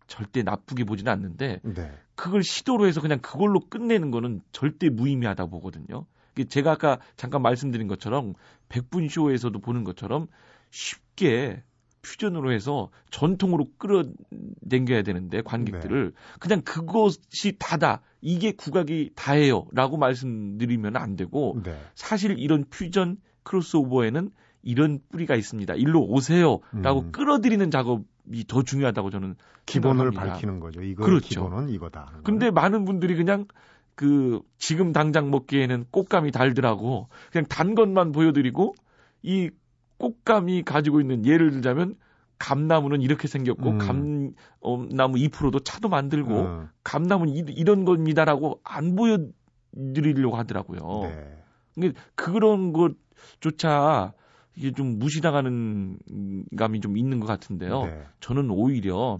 절대 0.07 0.43
나쁘게 0.43 0.83
보지는 0.85 1.11
않는데 1.11 1.59
네. 1.63 1.93
그걸 2.15 2.43
시도로 2.43 2.87
해서 2.87 3.01
그냥 3.01 3.19
그걸로 3.19 3.59
끝내는 3.59 4.11
거는 4.11 4.41
절대 4.51 4.89
무의미하다 4.89 5.45
보거든요. 5.47 6.05
제가 6.47 6.71
아까 6.71 6.99
잠깐 7.15 7.41
말씀드린 7.41 7.87
것처럼 7.87 8.33
백분 8.69 9.09
쇼에서도 9.09 9.57
보는 9.59 9.83
것처럼 9.83 10.27
쉽게 10.69 11.63
퓨전으로 12.01 12.51
해서 12.51 12.89
전통으로 13.11 13.67
끌어당겨야 13.77 15.03
되는데 15.03 15.41
관객들을 15.41 16.11
네. 16.11 16.37
그냥 16.39 16.61
그것이 16.61 17.57
다다 17.59 18.01
이게 18.21 18.51
국악이 18.53 19.11
다예요라고 19.15 19.97
말씀드리면 19.97 20.95
안 20.95 21.15
되고 21.15 21.59
네. 21.63 21.77
사실 21.95 22.39
이런 22.39 22.65
퓨전 22.69 23.17
크로스오버에는 23.43 24.31
이런 24.63 24.99
뿌리가 25.11 25.35
있습니다. 25.35 25.73
일로 25.75 26.01
오세요라고 26.03 26.99
음. 26.99 27.11
끌어들이는 27.11 27.71
작업이 27.71 28.45
더 28.47 28.63
중요하다고 28.63 29.09
저는 29.09 29.35
기본을 29.65 30.05
생각합니다. 30.05 30.33
밝히는 30.33 30.59
거죠. 30.59 30.81
이거 30.81 31.03
그렇죠. 31.03 31.27
기본은 31.27 31.69
이거다. 31.69 32.19
근데 32.23 32.51
많은 32.51 32.85
분들이 32.85 33.15
그냥 33.15 33.45
그 34.01 34.41
지금 34.57 34.93
당장 34.93 35.29
먹기에는 35.29 35.85
꽃감이 35.91 36.31
달더라고 36.31 37.07
그냥 37.31 37.45
단 37.47 37.75
것만 37.75 38.11
보여드리고 38.11 38.73
이 39.21 39.51
꽃감이 39.99 40.63
가지고 40.63 41.01
있는 41.01 41.23
예를 41.23 41.51
들자면 41.51 41.93
감나무는 42.39 43.03
이렇게 43.03 43.27
생겼고 43.27 43.69
음. 43.69 44.33
감나무 44.63 45.19
잎으로도 45.19 45.59
차도 45.59 45.87
만들고 45.87 46.41
음. 46.41 46.69
감나무는 46.83 47.35
이, 47.35 47.63
런 47.63 47.85
겁니다라고 47.85 48.59
안 48.63 48.95
보여드리려고 48.95 50.35
하더라고요. 50.35 51.01
네. 51.03 51.43
근데 51.75 51.93
그런 52.15 52.73
것조차 52.73 54.13
이게 54.55 54.71
좀 54.71 54.97
무시당하는 54.97 55.99
감이 56.57 56.79
좀 56.81 56.97
있는 56.97 57.19
것 57.19 57.27
같은데요. 57.27 57.83
네. 57.83 58.03
저는 58.19 58.49
오히려 58.49 59.19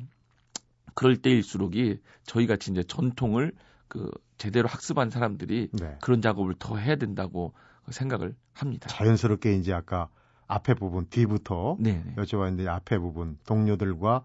그럴 0.96 1.18
때일수록이 1.18 2.00
저희 2.24 2.48
같이 2.48 2.72
이제 2.72 2.82
전통을 2.82 3.52
그 3.92 4.10
제대로 4.38 4.70
학습한 4.70 5.10
사람들이 5.10 5.68
네. 5.74 5.98
그런 6.00 6.22
작업을 6.22 6.56
더 6.58 6.78
해야 6.78 6.96
된다고 6.96 7.54
생각을 7.90 8.34
합니다. 8.54 8.88
자연스럽게 8.88 9.56
이제 9.56 9.74
아까 9.74 10.08
앞에 10.48 10.76
부분 10.76 11.08
뒤부터 11.10 11.76
네네. 11.78 12.16
여쭤봤는데 12.16 12.68
앞에 12.68 13.00
부분 13.00 13.38
동료들과 13.46 14.24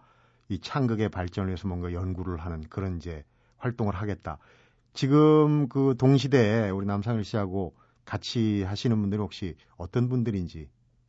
이 0.49 0.61
창극의 0.61 1.09
발전을 1.09 1.49
위해서 1.49 1.67
뭔가 1.67 1.93
연구를 1.93 2.37
하는 2.37 2.61
그런 2.71 2.99
이제 2.99 3.25
활동을 3.57 3.97
하겠다. 3.97 4.39
지금 4.93 5.69
그 5.69 5.97
동시대에 5.99 6.71
우리 6.71 6.87
남상일 6.87 7.25
씨하고 7.25 7.75
같이 8.05 8.63
하시는 8.63 8.97
분들은 9.01 9.21
혹시 9.21 9.57
어떤 9.77 10.09
분들인지 10.09 10.69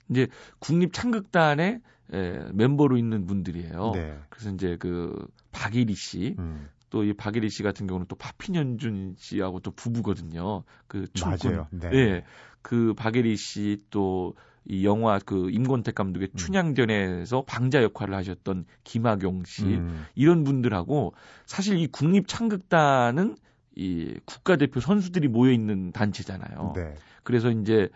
이제 0.09 0.27
국립 0.57 0.93
창극단의 0.93 1.79
에, 2.13 2.51
멤버로 2.53 2.97
있는 2.97 3.27
분들이에요. 3.27 3.91
네. 3.93 4.19
그래서 4.29 4.49
이제 4.49 4.77
그 4.77 5.27
박일희 5.51 5.93
씨, 5.93 6.35
음. 6.39 6.69
또 6.89 7.03
이 7.03 7.13
박일희 7.13 7.49
씨 7.49 7.63
같은 7.63 7.87
경우는 7.87 8.07
또 8.07 8.15
파피년준 8.15 9.15
씨하고 9.17 9.59
또 9.59 9.71
부부거든요. 9.71 10.63
그 10.87 11.07
춤꾼. 11.13 11.51
맞아요. 11.51 11.67
네. 11.71 11.89
예. 11.93 12.23
그 12.61 12.93
박일희 12.95 13.35
씨또 13.35 14.35
이 14.65 14.85
영화 14.85 15.19
그 15.19 15.49
임권택 15.49 15.95
감독의 15.95 16.29
음. 16.33 16.35
춘향전에서 16.35 17.43
방자 17.47 17.81
역할을 17.83 18.15
하셨던 18.15 18.65
김학용 18.83 19.43
씨 19.45 19.63
음. 19.63 20.05
이런 20.15 20.43
분들하고 20.43 21.13
사실 21.45 21.77
이 21.77 21.87
국립 21.87 22.27
창극단은 22.27 23.37
이 23.75 24.19
국가대표 24.25 24.79
선수들이 24.79 25.27
모여 25.27 25.51
있는 25.51 25.91
단체잖아요. 25.91 26.73
네. 26.75 26.95
그래서 27.23 27.49
이제 27.51 27.89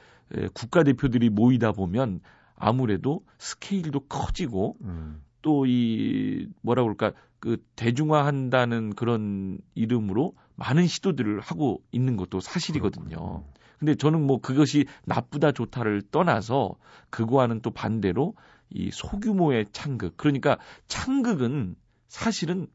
국가대표들이 0.54 1.30
모이다 1.30 1.72
보면 1.74 2.22
아무래도 2.56 3.26
스케일도 3.38 4.02
커지고 4.02 4.78
음. 4.82 5.22
또이 5.42 6.48
뭐라 6.62 6.84
그럴까 6.84 7.14
그 7.42 7.58
대중화한다는 7.76 8.94
그런 8.96 9.58
이름으로 9.76 10.36
많은 10.56 10.88
시도들을 10.88 11.42
하고 11.42 11.84
있는 11.92 12.16
것도 12.16 12.40
사실이거든요. 12.40 13.44
근데 13.80 13.96
저는 13.96 14.22
뭐 14.22 14.40
그것이 14.40 14.86
나쁘다 15.06 15.52
좋다를 15.52 16.04
떠나서 16.12 16.76
그거와는 17.10 17.62
또 17.62 17.72
반대로 17.72 18.36
이 18.70 18.92
소규모의 18.92 19.66
창극 19.74 20.16
그러니까 20.18 20.60
창극은 20.88 21.76
사실은 22.08 22.68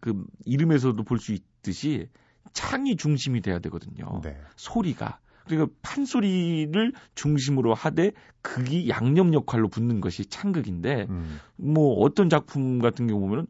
그 0.00 0.24
이름에서도 0.44 1.02
볼 1.02 1.18
수 1.18 1.32
있듯이 1.32 2.08
창이 2.52 2.96
중심이 2.96 3.40
돼야 3.40 3.58
되거든요. 3.58 4.20
네. 4.22 4.36
소리가 4.54 5.18
그러니까 5.46 5.74
판소리를 5.82 6.92
중심으로 7.16 7.74
하되 7.74 8.12
극이 8.42 8.88
양념 8.88 9.34
역할로 9.34 9.66
붙는 9.68 10.00
것이 10.00 10.26
창극인데 10.26 11.06
음. 11.10 11.40
뭐 11.56 11.94
어떤 12.00 12.28
작품 12.28 12.78
같은 12.78 13.08
경우 13.08 13.20
보면은 13.20 13.46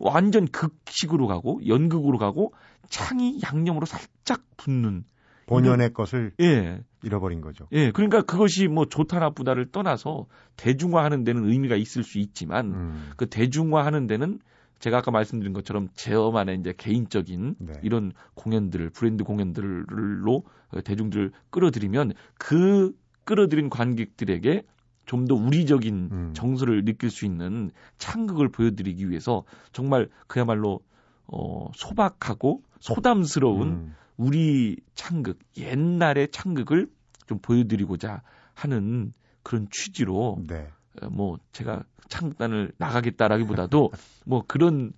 완전 0.00 0.46
극식으로 0.46 1.26
가고 1.26 1.60
연극으로 1.66 2.18
가고 2.18 2.52
창이 2.88 3.40
양념으로 3.42 3.86
살짝 3.86 4.42
붙는 4.56 5.04
본연의 5.46 5.92
것을 5.92 6.32
예. 6.40 6.80
잃어버린 7.02 7.40
거죠. 7.40 7.68
예, 7.72 7.92
그러니까 7.92 8.22
그것이 8.22 8.66
뭐 8.66 8.86
좋다 8.86 9.20
나쁘다를 9.20 9.70
떠나서 9.70 10.26
대중화하는 10.56 11.22
데는 11.22 11.48
의미가 11.48 11.76
있을 11.76 12.02
수 12.02 12.18
있지만 12.18 12.72
음. 12.72 13.10
그 13.16 13.26
대중화하는 13.26 14.08
데는 14.08 14.40
제가 14.80 14.98
아까 14.98 15.10
말씀드린 15.10 15.52
것처럼 15.52 15.88
제어만의 15.94 16.58
이제 16.58 16.74
개인적인 16.76 17.56
네. 17.58 17.72
이런 17.82 18.12
공연들을 18.34 18.90
브랜드 18.90 19.24
공연들로 19.24 20.42
대중들을 20.84 21.32
끌어들이면 21.50 22.12
그 22.38 22.92
끌어들인 23.24 23.70
관객들에게 23.70 24.64
좀 25.06 25.26
더 25.26 25.34
우리적인 25.34 26.08
음. 26.12 26.30
정서를 26.34 26.84
느낄 26.84 27.10
수 27.10 27.24
있는 27.24 27.70
창극을 27.98 28.48
보여드리기 28.48 29.08
위해서 29.08 29.44
정말 29.72 30.08
그야말로 30.26 30.80
어 31.26 31.70
소박하고 31.74 32.62
소담스러운 32.80 33.68
음. 33.68 33.94
우리 34.16 34.76
창극, 34.94 35.38
옛날의 35.56 36.28
창극을 36.30 36.88
좀 37.26 37.38
보여드리고자 37.38 38.22
하는 38.54 39.12
그런 39.42 39.66
취지로 39.70 40.38
네. 40.48 40.68
어, 41.02 41.08
뭐 41.10 41.38
제가 41.52 41.82
창단을 42.08 42.72
나가겠다라기보다도 42.78 43.90
뭐 44.26 44.44
그런 44.46 44.92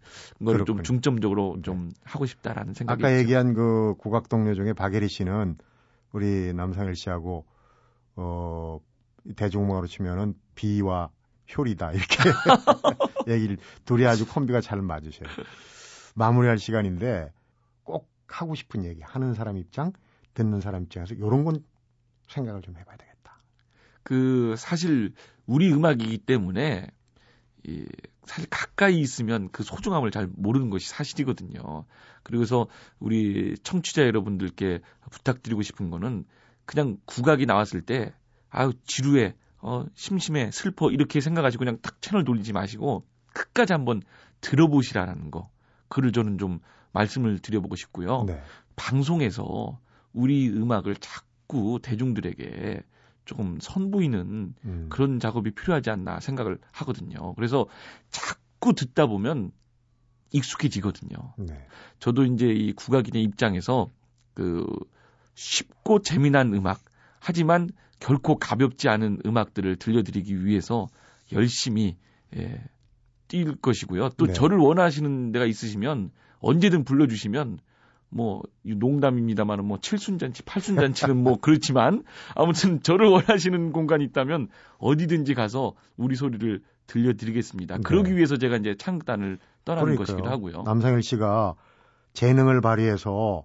걸 0.45 0.65
좀 0.65 0.83
중점적으로 0.83 1.55
네. 1.57 1.63
좀 1.63 1.91
하고 2.05 2.27
싶다라는 2.27 2.75
생각이 2.75 3.01
아까 3.03 3.11
있죠. 3.11 3.21
얘기한 3.21 3.55
그 3.55 3.95
국악 3.99 4.29
동료 4.29 4.55
중에 4.55 4.73
박예리 4.75 5.09
씨는 5.09 5.57
우리 6.13 6.53
남상일 6.53 6.95
씨하고 6.95 7.45
어 8.17 8.79
대중음악으로 9.37 9.87
치면은 9.87 10.35
비와 10.55 11.11
효리다 11.57 11.93
이렇게 11.93 12.17
얘기를 13.33 13.57
둘이 13.85 14.07
아주 14.07 14.27
콤비가 14.27 14.61
잘 14.61 14.83
맞으셔요. 14.83 15.29
마무리할 16.15 16.59
시간인데 16.59 17.33
꼭 17.85 18.09
하고 18.27 18.55
싶은 18.55 18.85
얘기 18.85 19.01
하는 19.03 19.35
사람 19.35 19.57
입장, 19.57 19.93
듣는 20.35 20.61
사람 20.61 20.83
입장에서 20.83 21.15
이런 21.15 21.45
건 21.45 21.65
생각을 22.29 22.63
좀 22.63 22.77
해봐야 22.77 22.97
되겠다. 22.97 23.41
그 24.03 24.55
사실 24.59 25.15
우리 25.47 25.73
음악이기 25.73 26.19
때문에 26.19 26.89
이 27.65 27.87
사실 28.27 28.49
가까이 28.51 29.01
있으면 29.01 29.49
그 29.51 29.63
소중함을 29.63 30.11
잘 30.11 30.29
모르는 30.31 30.71
것이 30.71 30.89
사실이거든요. 30.89 31.87
그리고서 32.23 32.67
우리 32.99 33.57
청취자 33.63 34.03
여러분들께 34.03 34.81
부탁드리고 35.11 35.63
싶은 35.63 35.91
거는 35.91 36.25
그냥 36.67 36.99
국악이 37.07 37.47
나왔을 37.47 37.81
때 37.81 38.13
아유 38.51 38.73
지루해 38.85 39.35
어, 39.61 39.85
심심해, 39.95 40.51
슬퍼 40.53 40.91
이렇게 40.91 41.21
생각하시고 41.21 41.59
그냥 41.59 41.79
딱 41.83 42.01
채널 42.01 42.25
돌리지 42.25 42.53
마시고 42.53 43.05
끝까지 43.33 43.73
한번 43.73 44.03
들어보시라는 44.41 45.31
거. 45.31 45.51
그를 45.89 46.13
저는 46.13 46.39
좀 46.39 46.61
말씀을 46.93 47.39
드려보고 47.41 47.77
싶고요. 47.77 48.25
네. 48.25 48.41
방송에서 48.77 49.79
우리 50.13 50.49
음악을 50.49 50.97
자꾸 50.97 51.81
대중들에게 51.83 52.83
조금 53.25 53.59
선보이는 53.61 54.55
음. 54.65 54.87
그런 54.91 55.21
작업이 55.21 55.51
필요하지 55.51 55.91
않나 55.91 56.21
생각을 56.21 56.59
하거든요. 56.73 57.35
그래서 57.35 57.67
자꾸 58.11 58.73
듣다 58.75 59.07
보면 59.07 59.51
익숙해지거든요. 60.31 61.35
네. 61.39 61.67
저도 61.99 62.25
이제 62.25 62.47
이 62.47 62.73
국악인의 62.73 63.23
입장에서 63.23 63.91
그 64.35 64.67
쉽고 65.35 66.03
재미난 66.03 66.55
음악 66.55 66.81
하지만 67.19 67.71
결코 68.01 68.39
가볍지 68.39 68.89
않은 68.89 69.21
음악들을 69.27 69.77
들려드리기 69.77 70.45
위해서 70.45 70.87
열심히 71.33 71.97
예, 72.37 72.63
뛸 73.29 73.57
것이고요. 73.61 74.11
또 74.17 74.27
네. 74.27 74.33
저를 74.33 74.59
원하시는 74.59 75.33
데가 75.33 75.45
있으시면 75.45 76.11
언제든 76.41 76.85
불러주시면 76.85 77.59
뭐 78.11 78.43
농담입니다만은 78.65 79.65
뭐 79.65 79.79
칠순잔치, 79.81 80.43
팔순잔치는 80.45 81.17
뭐 81.17 81.37
그렇지만 81.41 82.05
아무튼 82.35 82.83
저를 82.83 83.09
원하시는 83.09 83.73
공간이 83.73 84.05
있다면 84.05 84.49
어디든지 84.79 85.35
가서 85.35 85.75
우리 85.97 86.17
소리를 86.17 86.63
들려드리겠습니다. 86.87 87.77
네. 87.77 87.83
그러기 87.83 88.17
위해서 88.17 88.37
제가 88.39 88.57
이제 88.57 88.75
창단을 88.77 89.39
떠나는 89.65 89.95
그러니까요. 89.97 90.07
것이기도 90.07 90.29
하고요. 90.31 90.63
남상일 90.63 91.03
씨가 91.03 91.55
재능을 92.15 92.61
발휘해서 92.63 93.45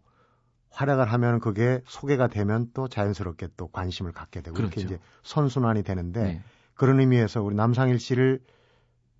활약을 0.73 1.11
하면 1.11 1.39
그게 1.39 1.81
소개가 1.85 2.27
되면 2.27 2.69
또 2.73 2.87
자연스럽게 2.87 3.49
또 3.55 3.67
관심을 3.67 4.11
갖게 4.11 4.41
되고 4.41 4.57
이렇게 4.57 4.75
그렇죠. 4.75 4.95
이제 4.95 5.03
선순환이 5.23 5.83
되는데 5.83 6.23
네. 6.23 6.41
그런 6.73 6.99
의미에서 6.99 7.41
우리 7.41 7.55
남상일 7.55 7.99
씨를 7.99 8.39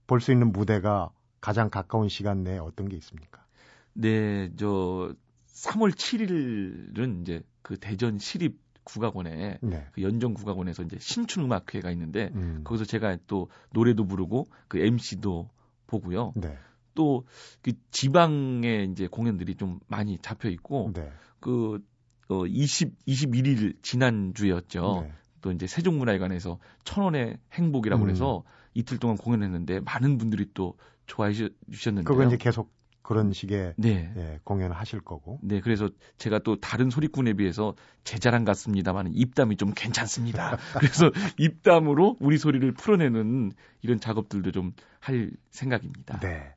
볼 0.08 0.20
수 0.20 0.32
있는 0.32 0.52
무대가 0.52 1.12
가장 1.42 1.70
가까운 1.70 2.10
시간 2.10 2.44
내에 2.44 2.58
어떤 2.58 2.90
게 2.90 2.98
있습니까? 2.98 3.46
네, 3.94 4.52
저 4.58 5.14
3월 5.48 5.92
7일은 5.92 7.22
이제 7.22 7.44
그 7.62 7.78
대전 7.78 8.18
시립 8.18 8.60
국악원에 8.84 9.60
네. 9.62 9.88
그 9.94 10.02
연정 10.02 10.34
국악원에서 10.34 10.84
이제 10.84 10.98
신춘 11.00 11.44
음악회가 11.46 11.90
있는데 11.92 12.32
음. 12.36 12.62
거기서 12.64 12.86
제가 12.86 13.18
또 13.28 13.50
노래도 13.72 14.06
부르고 14.06 14.48
그 14.68 14.80
MC도 14.80 15.50
보고요. 15.88 16.34
네. 16.36 16.58
또 16.96 17.24
그 17.62 17.72
지방에 17.92 18.88
이제 18.92 19.08
공연들이 19.08 19.56
좀 19.56 19.80
많이 19.88 20.18
잡혀 20.20 20.50
있고 20.50 20.92
네. 20.94 21.12
그 21.40 21.84
어, 22.30 22.46
20, 22.46 23.06
21일 23.06 23.76
지난주였죠. 23.82 25.04
네. 25.06 25.14
또 25.42 25.52
이제 25.52 25.68
세종문화회관에서 25.68 26.60
천원의 26.86 27.38
행복이라고 27.54 28.06
음. 28.06 28.10
해서 28.10 28.44
이틀 28.74 28.98
동안 28.98 29.18
공연했는데 29.18 29.82
많은 29.82 30.18
분들이 30.18 30.48
또 30.54 30.78
좋아해 31.06 31.34
주셨는데요. 31.34 32.04
그거 32.04 32.26
이제 32.26 32.38
계속 32.38 32.72
그런 33.02 33.34
식의 33.34 33.74
네. 33.78 34.14
예, 34.16 34.40
공연을 34.46 34.78
하실 34.78 35.02
거고. 35.02 35.38
네, 35.44 35.60
그래서 35.60 35.90
제가 36.18 36.40
또 36.40 36.62
다른 36.62 36.90
소리꾼에 36.90 37.34
비해서 37.34 37.76
제 38.06 38.18
자랑 38.18 38.46
같습니다만 38.46 39.12
입담이 39.14 39.58
좀 39.58 39.74
괜찮습니다. 39.76 40.58
그래서 40.80 41.12
입담으로 41.38 42.16
우리 42.22 42.38
소리를 42.38 42.72
풀어내는 42.72 43.52
이런 43.82 44.00
작업들도 44.00 44.52
좀 44.52 44.72
할 45.04 45.32
생각입니다. 45.52 46.18
네. 46.22 46.54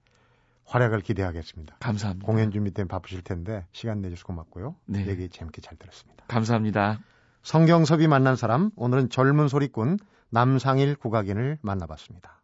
활약을 0.67 1.01
기대하겠습니다. 1.01 1.77
감사합니다. 1.81 2.27
공연 2.27 2.51
준비 2.51 2.73
때문에 2.73 2.89
바쁘실 2.89 3.23
텐데 3.23 3.67
시간 3.73 4.01
내주셔서 4.01 4.27
고맙고요. 4.27 4.77
네. 4.87 5.07
얘기 5.07 5.29
재밌게 5.29 5.61
잘 5.61 5.77
들었습니다. 5.79 6.25
감사합니다. 6.29 7.01
성경섭이 7.43 8.09
만난 8.09 8.35
사람 8.37 8.71
오늘은 8.77 9.09
젊은 9.09 9.49
소리꾼 9.49 9.99
남상일 10.31 10.97
국악인을 10.97 11.59
만나봤습니다. 11.63 12.43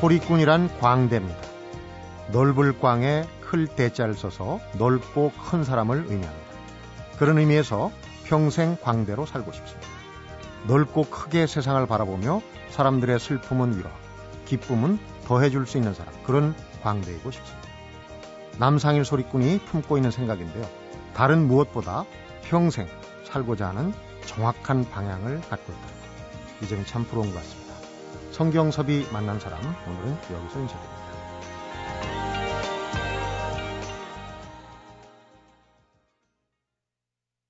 소리꾼이란 0.00 0.78
광대입니다. 0.78 1.40
넓을 2.32 2.78
광에 2.78 3.24
클 3.40 3.66
대자를 3.66 4.14
써서 4.14 4.60
넓고 4.78 5.32
큰 5.32 5.64
사람을 5.64 6.04
의미합니다. 6.08 6.48
그런 7.18 7.38
의미에서 7.38 7.90
평생 8.24 8.76
광대로 8.80 9.26
살고 9.26 9.50
싶습니다. 9.52 9.77
넓고 10.66 11.04
크게 11.04 11.46
세상을 11.46 11.86
바라보며 11.86 12.42
사람들의 12.70 13.18
슬픔은 13.18 13.78
위로, 13.78 13.88
기쁨은 14.46 14.98
더해줄 15.26 15.66
수 15.66 15.78
있는 15.78 15.94
사람, 15.94 16.12
그런 16.24 16.54
광대이고 16.82 17.30
싶습니다. 17.30 17.68
남상일 18.58 19.04
소리꾼이 19.04 19.60
품고 19.66 19.96
있는 19.96 20.10
생각인데요. 20.10 20.68
다른 21.14 21.46
무엇보다 21.46 22.04
평생 22.42 22.88
살고자 23.24 23.68
하는 23.68 23.92
정확한 24.26 24.88
방향을 24.90 25.40
갖고 25.42 25.72
있다. 25.72 25.82
이 26.62 26.68
점이 26.68 26.84
참 26.86 27.04
부러운 27.04 27.32
것 27.32 27.36
같습니다. 27.36 27.74
성경섭이 28.32 29.08
만난 29.12 29.38
사람, 29.38 29.60
오늘은 29.60 30.10
여기서 30.10 30.60
인사드립니다. 30.60 30.97